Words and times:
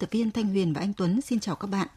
Tập 0.00 0.08
viên 0.12 0.30
Thanh 0.30 0.46
Huyền 0.46 0.72
và 0.72 0.80
anh 0.80 0.92
Tuấn 0.92 1.20
xin 1.20 1.40
chào 1.40 1.56
các 1.56 1.66
bạn. 1.66 1.88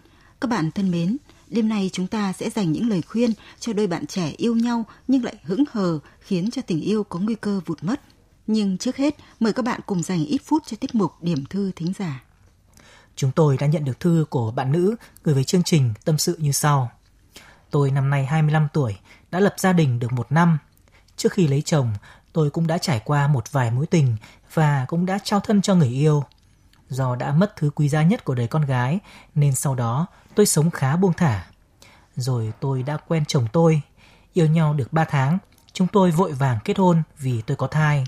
Các 0.42 0.48
bạn 0.48 0.72
thân 0.72 0.92
mến, 0.92 1.18
đêm 1.48 1.70
nay 1.70 1.90
chúng 1.94 2.08
ta 2.08 2.34
sẽ 2.34 2.50
dành 2.50 2.72
những 2.72 2.90
lời 2.90 3.02
khuyên 3.02 3.32
cho 3.60 3.74
đôi 3.74 3.88
bạn 3.88 4.08
trẻ 4.08 4.34
yêu 4.38 4.56
nhau 4.56 4.86
nhưng 5.08 5.24
lại 5.24 5.36
hững 5.44 5.64
hờ 5.72 6.00
khiến 6.20 6.52
cho 6.52 6.62
tình 6.62 6.82
yêu 6.82 7.04
có 7.04 7.20
nguy 7.20 7.36
cơ 7.36 7.62
vụt 7.66 7.84
mất. 7.84 8.02
Nhưng 8.48 8.78
trước 8.78 8.98
hết, 8.98 9.16
mời 9.40 9.54
các 9.54 9.66
bạn 9.66 9.80
cùng 9.86 10.04
dành 10.04 10.26
ít 10.26 10.42
phút 10.46 10.64
cho 10.66 10.78
tiết 10.80 10.96
mục 10.96 11.12
điểm 11.22 11.46
thư 11.46 11.72
thính 11.76 11.94
giả. 12.00 12.24
Chúng 13.16 13.32
tôi 13.32 13.58
đã 13.58 13.68
nhận 13.68 13.86
được 13.86 14.00
thư 14.00 14.26
của 14.30 14.52
bạn 14.52 14.72
nữ 14.72 14.96
gửi 15.24 15.36
về 15.36 15.44
chương 15.44 15.64
trình 15.64 15.94
tâm 16.06 16.18
sự 16.18 16.38
như 16.40 16.52
sau. 16.52 16.92
Tôi 17.72 17.92
năm 17.92 18.10
nay 18.10 18.26
25 18.26 18.68
tuổi, 18.74 18.96
đã 19.32 19.40
lập 19.40 19.56
gia 19.58 19.74
đình 19.74 20.00
được 20.00 20.12
một 20.12 20.32
năm. 20.32 20.58
Trước 21.18 21.34
khi 21.34 21.48
lấy 21.48 21.62
chồng, 21.62 21.94
tôi 22.34 22.50
cũng 22.50 22.68
đã 22.68 22.78
trải 22.78 23.02
qua 23.06 23.28
một 23.28 23.52
vài 23.52 23.72
mối 23.72 23.86
tình 23.88 24.16
và 24.54 24.86
cũng 24.88 25.06
đã 25.06 25.20
trao 25.24 25.40
thân 25.40 25.62
cho 25.62 25.76
người 25.76 25.90
yêu. 25.90 26.24
Do 26.94 27.16
đã 27.16 27.32
mất 27.32 27.56
thứ 27.56 27.70
quý 27.76 27.90
giá 27.90 28.04
nhất 28.04 28.26
của 28.26 28.36
đời 28.36 28.48
con 28.48 28.66
gái 28.66 29.00
nên 29.36 29.56
sau 29.56 29.76
đó 29.76 30.08
tôi 30.36 30.46
sống 30.46 30.72
khá 30.72 30.96
buông 30.96 31.14
thả. 31.14 31.46
Rồi 32.16 32.54
tôi 32.60 32.84
đã 32.84 32.98
quen 33.08 33.26
chồng 33.26 33.48
tôi. 33.54 33.82
Yêu 34.34 34.48
nhau 34.48 34.74
được 34.74 34.94
3 34.94 35.06
tháng, 35.06 35.38
chúng 35.74 35.88
tôi 35.88 36.12
vội 36.12 36.32
vàng 36.32 36.60
kết 36.64 36.78
hôn 36.78 37.04
vì 37.18 37.42
tôi 37.42 37.58
có 37.58 37.68
thai. 37.68 38.06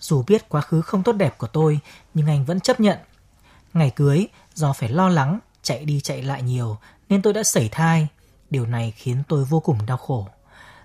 Dù 0.00 0.22
biết 0.26 0.48
quá 0.48 0.60
khứ 0.60 0.80
không 0.80 1.02
tốt 1.02 1.12
đẹp 1.12 1.38
của 1.38 1.46
tôi, 1.46 1.80
nhưng 2.14 2.26
anh 2.26 2.44
vẫn 2.44 2.60
chấp 2.60 2.80
nhận. 2.80 2.98
Ngày 3.74 3.90
cưới, 3.90 4.26
do 4.54 4.72
phải 4.72 4.88
lo 4.88 5.08
lắng, 5.08 5.38
chạy 5.62 5.84
đi 5.84 6.00
chạy 6.00 6.22
lại 6.22 6.42
nhiều, 6.42 6.78
nên 7.08 7.22
tôi 7.22 7.32
đã 7.32 7.42
sẩy 7.42 7.68
thai. 7.68 8.08
Điều 8.50 8.66
này 8.66 8.90
khiến 8.96 9.22
tôi 9.28 9.44
vô 9.44 9.60
cùng 9.60 9.86
đau 9.86 9.96
khổ. 9.96 10.28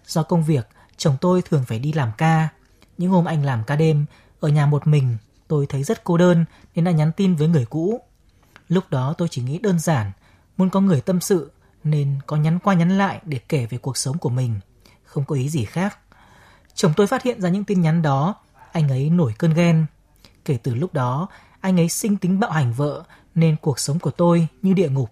Do 0.06 0.24
công 0.24 0.44
việc, 0.44 0.68
chồng 0.98 1.18
tôi 1.22 1.42
thường 1.42 1.64
phải 1.68 1.80
đi 1.80 1.94
làm 1.94 2.12
ca. 2.18 2.50
Những 2.98 3.12
hôm 3.12 3.26
anh 3.26 3.46
làm 3.46 3.64
ca 3.64 3.76
đêm, 3.76 4.06
ở 4.40 4.50
nhà 4.50 4.66
một 4.66 4.88
mình, 4.88 5.18
tôi 5.54 5.66
thấy 5.66 5.84
rất 5.84 6.04
cô 6.04 6.18
đơn 6.18 6.46
nên 6.76 6.86
đã 6.86 6.92
nhắn 6.92 7.12
tin 7.12 7.36
với 7.36 7.48
người 7.48 7.66
cũ. 7.66 8.02
Lúc 8.68 8.84
đó 8.90 9.14
tôi 9.18 9.28
chỉ 9.32 9.42
nghĩ 9.42 9.58
đơn 9.58 9.80
giản, 9.80 10.12
muốn 10.58 10.70
có 10.70 10.82
người 10.82 11.02
tâm 11.02 11.22
sự 11.22 11.52
nên 11.84 12.20
có 12.28 12.38
nhắn 12.38 12.60
qua 12.60 12.74
nhắn 12.74 12.98
lại 12.98 13.22
để 13.24 13.40
kể 13.50 13.66
về 13.66 13.78
cuộc 13.78 13.98
sống 13.98 14.18
của 14.18 14.30
mình, 14.30 14.60
không 15.04 15.26
có 15.26 15.36
ý 15.36 15.50
gì 15.50 15.66
khác. 15.66 15.98
Chồng 16.74 16.94
tôi 16.96 17.08
phát 17.08 17.24
hiện 17.24 17.42
ra 17.42 17.50
những 17.50 17.64
tin 17.64 17.82
nhắn 17.82 18.02
đó, 18.02 18.36
anh 18.72 18.90
ấy 18.90 19.10
nổi 19.10 19.34
cơn 19.38 19.54
ghen. 19.54 19.86
Kể 20.46 20.58
từ 20.64 20.76
lúc 20.76 20.94
đó, 20.94 21.28
anh 21.60 21.80
ấy 21.80 21.90
sinh 21.90 22.18
tính 22.18 22.40
bạo 22.40 22.52
hành 22.52 22.74
vợ 22.74 23.04
nên 23.36 23.56
cuộc 23.62 23.80
sống 23.80 24.00
của 24.00 24.12
tôi 24.12 24.48
như 24.62 24.74
địa 24.74 24.90
ngục. 24.90 25.10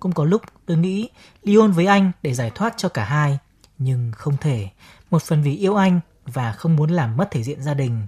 Cũng 0.00 0.12
có 0.12 0.24
lúc 0.24 0.42
tôi 0.66 0.76
nghĩ 0.76 1.08
ly 1.42 1.56
hôn 1.56 1.72
với 1.72 1.86
anh 1.86 2.12
để 2.22 2.34
giải 2.34 2.50
thoát 2.54 2.74
cho 2.76 2.88
cả 2.88 3.04
hai, 3.04 3.38
nhưng 3.78 4.12
không 4.12 4.36
thể, 4.36 4.68
một 5.10 5.22
phần 5.22 5.42
vì 5.42 5.56
yêu 5.56 5.76
anh 5.76 6.00
và 6.26 6.52
không 6.52 6.76
muốn 6.76 6.90
làm 6.90 7.16
mất 7.16 7.28
thể 7.30 7.42
diện 7.42 7.62
gia 7.62 7.74
đình. 7.74 8.06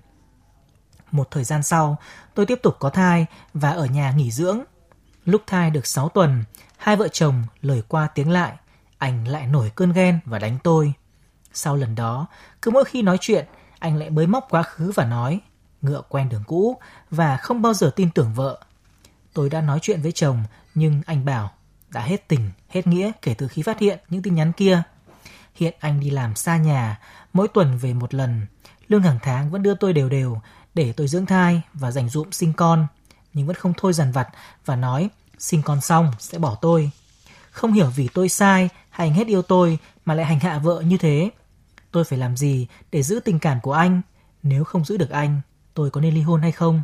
Một 1.11 1.30
thời 1.30 1.44
gian 1.44 1.62
sau, 1.62 1.98
tôi 2.34 2.47
tiếp 2.47 2.58
tục 2.62 2.77
có 2.78 2.91
thai 2.91 3.27
và 3.55 3.70
ở 3.70 3.86
nhà 3.86 4.12
nghỉ 4.12 4.30
dưỡng. 4.30 4.61
Lúc 5.25 5.42
thai 5.47 5.70
được 5.70 5.86
6 5.86 6.08
tuần, 6.08 6.44
hai 6.76 6.97
vợ 6.97 7.09
chồng 7.09 7.44
lời 7.62 7.82
qua 7.88 8.09
tiếng 8.15 8.31
lại, 8.31 8.56
anh 8.98 9.28
lại 9.28 9.47
nổi 9.47 9.72
cơn 9.75 9.93
ghen 9.93 10.21
và 10.25 10.38
đánh 10.38 10.59
tôi. 10.65 10.93
Sau 11.53 11.76
lần 11.76 11.94
đó, 11.94 12.26
cứ 12.62 12.71
mỗi 12.71 12.84
khi 12.84 13.03
nói 13.03 13.19
chuyện, 13.21 13.47
anh 13.78 13.97
lại 13.97 14.10
bới 14.10 14.26
móc 14.26 14.47
quá 14.50 14.62
khứ 14.62 14.93
và 14.94 15.04
nói, 15.04 15.41
ngựa 15.82 16.03
quen 16.09 16.28
đường 16.28 16.44
cũ 16.47 16.78
và 17.10 17.37
không 17.37 17.62
bao 17.62 17.75
giờ 17.75 17.91
tin 17.97 18.10
tưởng 18.10 18.34
vợ. 18.34 18.60
Tôi 19.32 19.50
đã 19.50 19.60
nói 19.60 19.78
chuyện 19.82 20.03
với 20.03 20.12
chồng, 20.12 20.44
nhưng 20.75 21.03
anh 21.06 21.25
bảo 21.25 21.50
đã 21.88 22.00
hết 22.00 22.28
tình, 22.28 22.50
hết 22.69 22.87
nghĩa 22.87 23.10
kể 23.22 23.34
từ 23.34 23.48
khi 23.48 23.62
phát 23.62 23.78
hiện 23.78 23.98
những 24.09 24.22
tin 24.22 24.34
nhắn 24.34 24.53
kia. 24.53 24.82
Hiện 25.54 25.75
anh 25.81 26.00
đi 26.00 26.10
làm 26.10 26.37
xa 26.37 26.56
nhà, 26.56 26.98
mỗi 27.32 27.48
tuần 27.48 27.78
về 27.78 27.94
một 27.94 28.15
lần, 28.15 28.47
lương 28.88 29.03
hàng 29.03 29.19
tháng 29.22 29.50
vẫn 29.50 29.62
đưa 29.62 29.75
tôi 29.75 29.92
đều 29.92 30.09
đều 30.09 30.41
để 30.75 30.92
tôi 30.92 31.08
dưỡng 31.08 31.26
thai 31.26 31.62
và 31.75 31.91
dành 31.91 32.08
dụm 32.08 32.31
sinh 32.31 32.53
con, 32.53 32.86
nhưng 33.34 33.47
vẫn 33.47 33.56
không 33.56 33.72
thôi 33.76 33.92
dằn 33.92 34.12
vặt 34.12 34.28
và 34.64 34.76
nói 34.76 35.10
sinh 35.38 35.62
con 35.62 35.81
xong 35.81 36.12
sẽ 36.19 36.38
bỏ 36.38 36.54
tôi. 36.54 36.91
Không 37.50 37.72
hiểu 37.72 37.92
vì 37.97 38.08
tôi 38.14 38.28
sai 38.28 38.69
hay 38.91 39.09
anh 39.09 39.14
hết 39.14 39.26
yêu 39.26 39.42
tôi 39.42 39.78
mà 40.04 40.14
lại 40.14 40.26
hành 40.26 40.41
hạ 40.41 40.59
vợ 40.59 40.80
như 40.80 40.97
thế. 40.97 41.30
Tôi 41.91 42.04
phải 42.04 42.19
làm 42.19 42.36
gì 42.36 42.66
để 42.92 43.03
giữ 43.03 43.20
tình 43.25 43.38
cảm 43.38 43.60
của 43.60 43.72
anh? 43.72 44.03
Nếu 44.42 44.64
không 44.64 44.84
giữ 44.84 44.97
được 44.97 45.10
anh, 45.10 45.41
tôi 45.75 45.91
có 45.91 46.00
nên 46.00 46.14
ly 46.14 46.20
hôn 46.20 46.42
hay 46.42 46.53
không? 46.53 46.82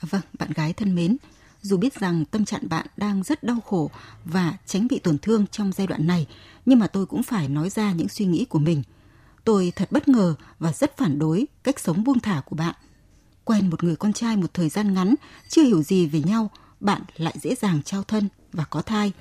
Vâng, 0.00 0.22
bạn 0.38 0.50
gái 0.50 0.72
thân 0.72 0.94
mến, 0.94 1.16
dù 1.62 1.76
biết 1.76 2.00
rằng 2.00 2.24
tâm 2.24 2.44
trạng 2.44 2.68
bạn 2.68 2.86
đang 2.96 3.22
rất 3.22 3.42
đau 3.42 3.60
khổ 3.60 3.90
và 4.24 4.56
tránh 4.66 4.88
bị 4.88 4.98
tổn 4.98 5.18
thương 5.18 5.46
trong 5.46 5.72
giai 5.72 5.86
đoạn 5.86 6.06
này, 6.06 6.26
nhưng 6.66 6.78
mà 6.78 6.86
tôi 6.86 7.06
cũng 7.06 7.22
phải 7.22 7.48
nói 7.48 7.70
ra 7.70 7.92
những 7.92 8.08
suy 8.08 8.24
nghĩ 8.24 8.44
của 8.44 8.58
mình. 8.58 8.82
Tôi 9.44 9.72
thật 9.76 9.92
bất 9.92 10.08
ngờ 10.08 10.34
và 10.58 10.72
rất 10.72 10.96
phản 10.96 11.18
đối 11.18 11.46
cách 11.64 11.80
sống 11.80 12.04
buông 12.04 12.20
thả 12.20 12.42
của 12.44 12.56
bạn. 12.56 12.74
Quen 13.44 13.70
một 13.70 13.84
người 13.84 13.96
con 13.96 14.12
trai 14.12 14.36
một 14.36 14.54
thời 14.54 14.68
gian 14.68 14.94
ngắn, 14.94 15.14
chưa 15.48 15.62
hiểu 15.62 15.82
gì 15.82 16.06
về 16.06 16.20
nhau, 16.20 16.50
bạn 16.80 17.02
lại 17.16 17.34
dễ 17.40 17.54
dàng 17.54 17.82
trao 17.82 18.02
thân 18.02 18.28
và 18.52 18.64
có 18.64 18.82
thai. 18.82 19.12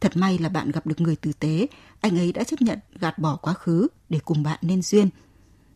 Thật 0.00 0.16
may 0.16 0.38
là 0.38 0.48
bạn 0.48 0.70
gặp 0.70 0.86
được 0.86 1.00
người 1.00 1.16
tử 1.16 1.32
tế, 1.32 1.66
anh 2.00 2.18
ấy 2.18 2.32
đã 2.32 2.44
chấp 2.44 2.62
nhận 2.62 2.78
gạt 3.00 3.18
bỏ 3.18 3.36
quá 3.36 3.54
khứ 3.54 3.88
để 4.08 4.18
cùng 4.24 4.42
bạn 4.42 4.58
nên 4.62 4.82
duyên. 4.82 5.08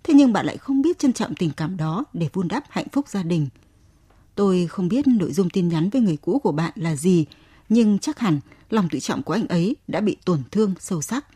Thế 0.03 0.15
nhưng 0.15 0.33
bạn 0.33 0.47
lại 0.47 0.57
không 0.57 0.83
biết 0.83 0.99
trân 0.99 1.13
trọng 1.13 1.35
tình 1.35 1.51
cảm 1.57 1.77
đó 1.77 2.05
để 2.13 2.29
vun 2.33 2.49
đắp 2.49 2.65
hạnh 2.69 2.87
phúc 2.93 3.09
gia 3.09 3.23
đình. 3.23 3.49
Tôi 4.35 4.67
không 4.67 4.89
biết 4.89 5.07
nội 5.07 5.33
dung 5.33 5.51
tin 5.51 5.69
nhắn 5.69 5.91
với 5.91 6.03
người 6.03 6.17
cũ 6.17 6.39
của 6.39 6.53
bạn 6.53 6.73
là 6.75 6.97
gì, 6.97 7.27
nhưng 7.69 7.99
chắc 7.99 8.19
hẳn 8.19 8.41
lòng 8.71 8.89
tự 8.91 8.99
trọng 8.99 9.23
của 9.23 9.33
anh 9.33 9.49
ấy 9.49 9.77
đã 9.89 10.01
bị 10.01 10.17
tổn 10.25 10.43
thương 10.51 10.75
sâu 10.81 11.03
sắc. 11.03 11.27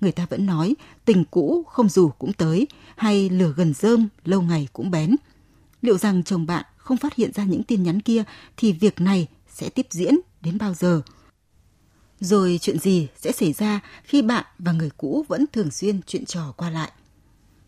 Người 0.00 0.12
ta 0.12 0.26
vẫn 0.30 0.46
nói 0.46 0.74
tình 1.04 1.24
cũ 1.30 1.64
không 1.68 1.88
dù 1.88 2.10
cũng 2.18 2.32
tới 2.32 2.66
hay 2.96 3.30
lửa 3.30 3.52
gần 3.56 3.74
rơm 3.74 4.08
lâu 4.24 4.42
ngày 4.42 4.68
cũng 4.72 4.90
bén. 4.90 5.16
Liệu 5.82 5.98
rằng 5.98 6.22
chồng 6.22 6.46
bạn 6.46 6.64
không 6.76 6.96
phát 6.96 7.14
hiện 7.14 7.32
ra 7.32 7.44
những 7.44 7.62
tin 7.62 7.82
nhắn 7.82 8.02
kia 8.02 8.24
thì 8.56 8.72
việc 8.72 9.00
này 9.00 9.28
sẽ 9.48 9.68
tiếp 9.68 9.86
diễn 9.90 10.14
đến 10.40 10.58
bao 10.58 10.74
giờ? 10.74 11.02
Rồi 12.20 12.58
chuyện 12.62 12.78
gì 12.78 13.08
sẽ 13.16 13.32
xảy 13.32 13.52
ra 13.52 13.80
khi 14.04 14.22
bạn 14.22 14.44
và 14.58 14.72
người 14.72 14.90
cũ 14.96 15.24
vẫn 15.28 15.44
thường 15.52 15.70
xuyên 15.70 16.00
chuyện 16.06 16.24
trò 16.24 16.52
qua 16.56 16.70
lại? 16.70 16.92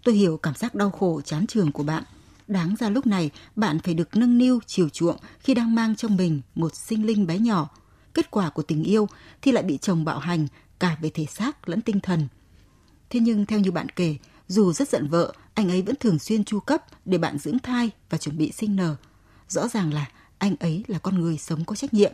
Tôi 0.04 0.14
hiểu 0.14 0.36
cảm 0.36 0.54
giác 0.54 0.74
đau 0.74 0.90
khổ 0.90 1.20
chán 1.24 1.46
trường 1.46 1.72
của 1.72 1.82
bạn. 1.82 2.02
Đáng 2.48 2.74
ra 2.78 2.88
lúc 2.88 3.06
này 3.06 3.30
bạn 3.56 3.78
phải 3.78 3.94
được 3.94 4.16
nâng 4.16 4.38
niu 4.38 4.60
chiều 4.66 4.88
chuộng 4.88 5.16
khi 5.40 5.54
đang 5.54 5.74
mang 5.74 5.96
trong 5.96 6.16
mình 6.16 6.40
một 6.54 6.74
sinh 6.74 7.06
linh 7.06 7.26
bé 7.26 7.38
nhỏ. 7.38 7.68
Kết 8.14 8.30
quả 8.30 8.50
của 8.50 8.62
tình 8.62 8.84
yêu 8.84 9.08
thì 9.42 9.52
lại 9.52 9.62
bị 9.62 9.78
chồng 9.78 10.04
bạo 10.04 10.18
hành 10.18 10.46
cả 10.78 10.96
về 11.00 11.10
thể 11.10 11.26
xác 11.26 11.68
lẫn 11.68 11.80
tinh 11.80 12.00
thần. 12.00 12.28
Thế 13.10 13.20
nhưng 13.20 13.46
theo 13.46 13.60
như 13.60 13.70
bạn 13.70 13.88
kể, 13.88 14.16
dù 14.48 14.72
rất 14.72 14.88
giận 14.88 15.08
vợ, 15.08 15.32
anh 15.54 15.70
ấy 15.70 15.82
vẫn 15.82 15.96
thường 15.96 16.18
xuyên 16.18 16.44
chu 16.44 16.60
cấp 16.60 16.84
để 17.04 17.18
bạn 17.18 17.38
dưỡng 17.38 17.58
thai 17.58 17.90
và 18.10 18.18
chuẩn 18.18 18.38
bị 18.38 18.52
sinh 18.52 18.76
nở. 18.76 18.96
Rõ 19.48 19.68
ràng 19.68 19.94
là 19.94 20.08
anh 20.38 20.56
ấy 20.60 20.84
là 20.86 20.98
con 20.98 21.20
người 21.20 21.38
sống 21.38 21.64
có 21.64 21.76
trách 21.76 21.94
nhiệm, 21.94 22.12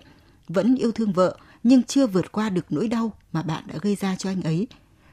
vẫn 0.48 0.74
yêu 0.74 0.92
thương 0.92 1.12
vợ 1.12 1.36
nhưng 1.62 1.82
chưa 1.82 2.06
vượt 2.06 2.32
qua 2.32 2.50
được 2.50 2.64
nỗi 2.70 2.88
đau 2.88 3.12
mà 3.32 3.42
bạn 3.42 3.64
đã 3.66 3.74
gây 3.82 3.94
ra 3.94 4.16
cho 4.16 4.30
anh 4.30 4.42
ấy. 4.42 4.66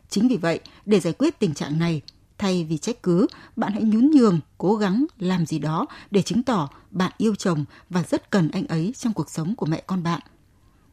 Chính 0.09 0.27
vì 0.27 0.37
vậy, 0.37 0.59
để 0.85 0.99
giải 0.99 1.13
quyết 1.13 1.39
tình 1.39 1.53
trạng 1.53 1.79
này, 1.79 2.01
thay 2.37 2.63
vì 2.63 2.77
trách 2.77 3.03
cứ, 3.03 3.27
bạn 3.55 3.73
hãy 3.73 3.83
nhún 3.83 4.11
nhường, 4.11 4.39
cố 4.57 4.75
gắng 4.75 5.05
làm 5.19 5.45
gì 5.45 5.59
đó 5.59 5.85
để 6.11 6.21
chứng 6.21 6.43
tỏ 6.43 6.69
bạn 6.91 7.11
yêu 7.17 7.35
chồng 7.35 7.65
và 7.89 8.03
rất 8.03 8.31
cần 8.31 8.51
anh 8.51 8.67
ấy 8.67 8.93
trong 8.97 9.13
cuộc 9.13 9.29
sống 9.29 9.55
của 9.55 9.65
mẹ 9.65 9.83
con 9.87 10.03
bạn. 10.03 10.21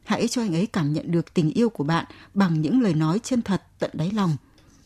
Hãy 0.03 0.27
cho 0.27 0.41
anh 0.41 0.55
ấy 0.55 0.65
cảm 0.65 0.93
nhận 0.93 1.11
được 1.11 1.33
tình 1.33 1.51
yêu 1.51 1.69
của 1.69 1.83
bạn 1.83 2.05
bằng 2.33 2.61
những 2.61 2.81
lời 2.81 2.93
nói 2.93 3.19
chân 3.23 3.41
thật 3.41 3.63
tận 3.79 3.91
đáy 3.93 4.11
lòng. 4.11 4.37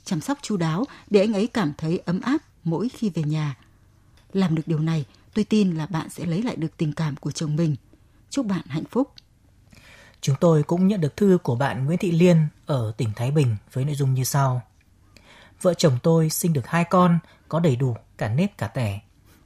Chăm 0.10 0.22
sóc 0.22 0.38
chu 0.42 0.58
đáo 0.58 0.86
để 1.10 1.20
anh 1.20 1.34
ấy 1.34 1.48
cảm 1.48 1.74
thấy 1.78 2.02
ấm 2.06 2.22
áp 2.22 2.38
mỗi 2.64 2.90
khi 2.90 3.10
về 3.10 3.24
nhà. 3.24 3.56
Làm 4.34 4.56
được 4.56 4.64
điều 4.66 4.80
này, 4.80 5.06
tôi 5.34 5.46
tin 5.46 5.76
là 5.76 5.86
bạn 5.86 6.10
sẽ 6.10 6.26
lấy 6.26 6.44
lại 6.44 6.56
được 6.56 6.78
tình 6.78 6.94
cảm 6.94 7.16
của 7.16 7.32
chồng 7.32 7.56
mình. 7.56 7.76
Chúc 8.30 8.46
bạn 8.46 8.62
hạnh 8.68 8.84
phúc. 8.92 9.12
Chúng 10.22 10.36
tôi 10.40 10.64
cũng 10.64 10.88
nhận 10.88 11.02
được 11.02 11.18
thư 11.18 11.38
của 11.44 11.56
bạn 11.56 11.86
Nguyễn 11.86 11.98
Thị 11.98 12.12
Liên 12.12 12.48
ở 12.66 12.94
tỉnh 12.98 13.10
Thái 13.16 13.32
Bình 13.32 13.56
với 13.74 13.86
nội 13.86 13.96
dung 13.96 14.14
như 14.14 14.24
sau. 14.24 14.62
Vợ 15.62 15.74
chồng 15.74 15.98
tôi 16.04 16.30
sinh 16.30 16.54
được 16.54 16.68
hai 16.68 16.84
con, 16.84 17.20
có 17.48 17.60
đầy 17.60 17.76
đủ 17.76 17.96
cả 18.18 18.30
nếp 18.30 18.58
cả 18.58 18.68
tẻ. 18.68 19.00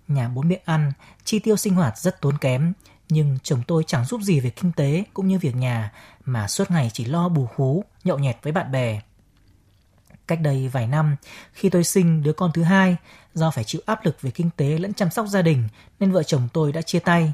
Nhà 0.07 0.29
bốn 0.29 0.47
miệng 0.47 0.61
ăn, 0.65 0.91
chi 1.25 1.39
tiêu 1.39 1.57
sinh 1.57 1.75
hoạt 1.75 1.97
rất 1.97 2.21
tốn 2.21 2.37
kém, 2.37 2.73
nhưng 3.09 3.37
chồng 3.43 3.61
tôi 3.67 3.83
chẳng 3.87 4.05
giúp 4.05 4.21
gì 4.21 4.39
về 4.39 4.49
kinh 4.49 4.71
tế 4.71 5.03
cũng 5.13 5.27
như 5.27 5.39
việc 5.39 5.55
nhà 5.55 5.91
mà 6.25 6.47
suốt 6.47 6.71
ngày 6.71 6.89
chỉ 6.93 7.05
lo 7.05 7.29
bù 7.29 7.47
hú 7.55 7.83
nhậu 8.03 8.19
nhẹt 8.19 8.37
với 8.41 8.53
bạn 8.53 8.71
bè. 8.71 9.01
Cách 10.27 10.41
đây 10.41 10.67
vài 10.67 10.87
năm, 10.87 11.15
khi 11.53 11.69
tôi 11.69 11.83
sinh 11.83 12.23
đứa 12.23 12.33
con 12.33 12.51
thứ 12.53 12.63
hai, 12.63 12.97
do 13.33 13.51
phải 13.51 13.63
chịu 13.63 13.81
áp 13.85 14.05
lực 14.05 14.21
về 14.21 14.31
kinh 14.31 14.49
tế 14.57 14.77
lẫn 14.77 14.93
chăm 14.93 15.09
sóc 15.09 15.27
gia 15.27 15.41
đình 15.41 15.67
nên 15.99 16.11
vợ 16.11 16.23
chồng 16.23 16.47
tôi 16.53 16.71
đã 16.71 16.81
chia 16.81 16.99
tay. 16.99 17.33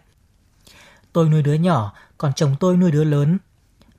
Tôi 1.13 1.29
nuôi 1.29 1.41
đứa 1.41 1.53
nhỏ, 1.53 1.93
còn 2.17 2.33
chồng 2.33 2.55
tôi 2.59 2.77
nuôi 2.77 2.91
đứa 2.91 3.03
lớn. 3.03 3.37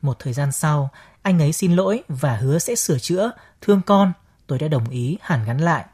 Một 0.03 0.17
thời 0.19 0.33
gian 0.33 0.53
sau, 0.53 0.91
anh 1.23 1.39
ấy 1.39 1.53
xin 1.53 1.73
lỗi 1.73 2.03
và 2.09 2.37
hứa 2.37 2.59
sẽ 2.59 2.75
sửa 2.75 2.99
chữa, 2.99 3.31
thương 3.61 3.83
con. 3.87 4.13
Tôi 4.47 4.59
đã 4.59 4.69
đồng 4.69 4.89
ý 4.89 5.19
hàn 5.21 5.45
gắn 5.45 5.59
lại. 5.59 5.85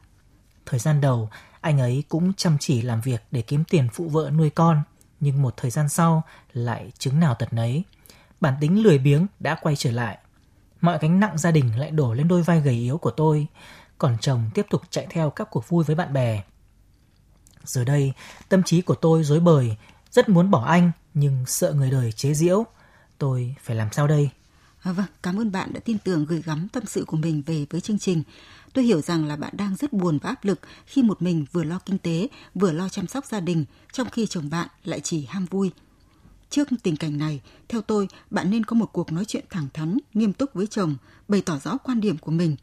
Thời 0.66 0.80
gian 0.80 1.00
đầu, 1.00 1.30
anh 1.60 1.80
ấy 1.80 2.04
cũng 2.08 2.32
chăm 2.34 2.56
chỉ 2.60 2.82
làm 2.82 3.00
việc 3.00 3.22
để 3.30 3.42
kiếm 3.42 3.64
tiền 3.64 3.88
phụ 3.92 4.08
vợ 4.08 4.30
nuôi 4.30 4.50
con, 4.50 4.82
nhưng 5.20 5.42
một 5.42 5.54
thời 5.56 5.70
gian 5.70 5.88
sau 5.88 6.22
lại 6.52 6.92
chứng 6.98 7.20
nào 7.20 7.34
tật 7.34 7.52
nấy. 7.52 7.82
Bản 8.40 8.54
tính 8.60 8.82
lười 8.82 8.98
biếng 8.98 9.26
đã 9.40 9.54
quay 9.54 9.76
trở 9.76 9.90
lại. 9.90 10.18
Mọi 10.80 10.98
gánh 11.00 11.20
nặng 11.20 11.38
gia 11.38 11.50
đình 11.50 11.78
lại 11.78 11.90
đổ 11.90 12.14
lên 12.14 12.28
đôi 12.28 12.42
vai 12.42 12.60
gầy 12.60 12.74
yếu 12.74 12.98
của 12.98 13.10
tôi, 13.10 13.46
còn 13.98 14.16
chồng 14.20 14.50
tiếp 14.54 14.66
tục 14.70 14.82
chạy 14.90 15.06
theo 15.10 15.30
các 15.30 15.48
cuộc 15.50 15.68
vui 15.68 15.84
với 15.84 15.96
bạn 15.96 16.12
bè. 16.12 16.42
Giờ 17.64 17.84
đây, 17.84 18.12
tâm 18.48 18.62
trí 18.62 18.80
của 18.80 18.94
tôi 18.94 19.24
rối 19.24 19.40
bời, 19.40 19.76
rất 20.10 20.28
muốn 20.28 20.50
bỏ 20.50 20.64
anh 20.64 20.90
nhưng 21.14 21.46
sợ 21.46 21.72
người 21.72 21.90
đời 21.90 22.12
chế 22.12 22.34
giễu. 22.34 22.64
Tôi 23.18 23.54
phải 23.62 23.76
làm 23.76 23.88
sao 23.92 24.06
đây? 24.06 24.30
À, 24.82 24.92
vâng, 24.92 25.06
cảm 25.22 25.40
ơn 25.40 25.52
bạn 25.52 25.72
đã 25.72 25.80
tin 25.84 25.98
tưởng 25.98 26.24
gửi 26.24 26.42
gắm 26.42 26.68
tâm 26.68 26.86
sự 26.86 27.04
của 27.04 27.16
mình 27.16 27.42
về 27.46 27.66
với 27.70 27.80
chương 27.80 27.98
trình. 27.98 28.22
Tôi 28.72 28.84
hiểu 28.84 29.00
rằng 29.00 29.26
là 29.26 29.36
bạn 29.36 29.54
đang 29.56 29.76
rất 29.76 29.92
buồn 29.92 30.18
và 30.22 30.28
áp 30.28 30.44
lực 30.44 30.60
khi 30.86 31.02
một 31.02 31.22
mình 31.22 31.46
vừa 31.52 31.64
lo 31.64 31.78
kinh 31.86 31.98
tế, 31.98 32.28
vừa 32.54 32.72
lo 32.72 32.88
chăm 32.88 33.06
sóc 33.06 33.24
gia 33.26 33.40
đình, 33.40 33.64
trong 33.92 34.10
khi 34.10 34.26
chồng 34.26 34.50
bạn 34.50 34.68
lại 34.84 35.00
chỉ 35.00 35.26
ham 35.26 35.46
vui. 35.46 35.70
Trước 36.50 36.68
tình 36.82 36.96
cảnh 36.96 37.18
này, 37.18 37.40
theo 37.68 37.82
tôi, 37.82 38.08
bạn 38.30 38.50
nên 38.50 38.64
có 38.64 38.76
một 38.76 38.92
cuộc 38.92 39.12
nói 39.12 39.24
chuyện 39.24 39.44
thẳng 39.50 39.68
thắn, 39.74 39.98
nghiêm 40.14 40.32
túc 40.32 40.54
với 40.54 40.66
chồng, 40.66 40.96
bày 41.28 41.42
tỏ 41.42 41.58
rõ 41.58 41.76
quan 41.76 42.00
điểm 42.00 42.18
của 42.18 42.30
mình. 42.30 42.56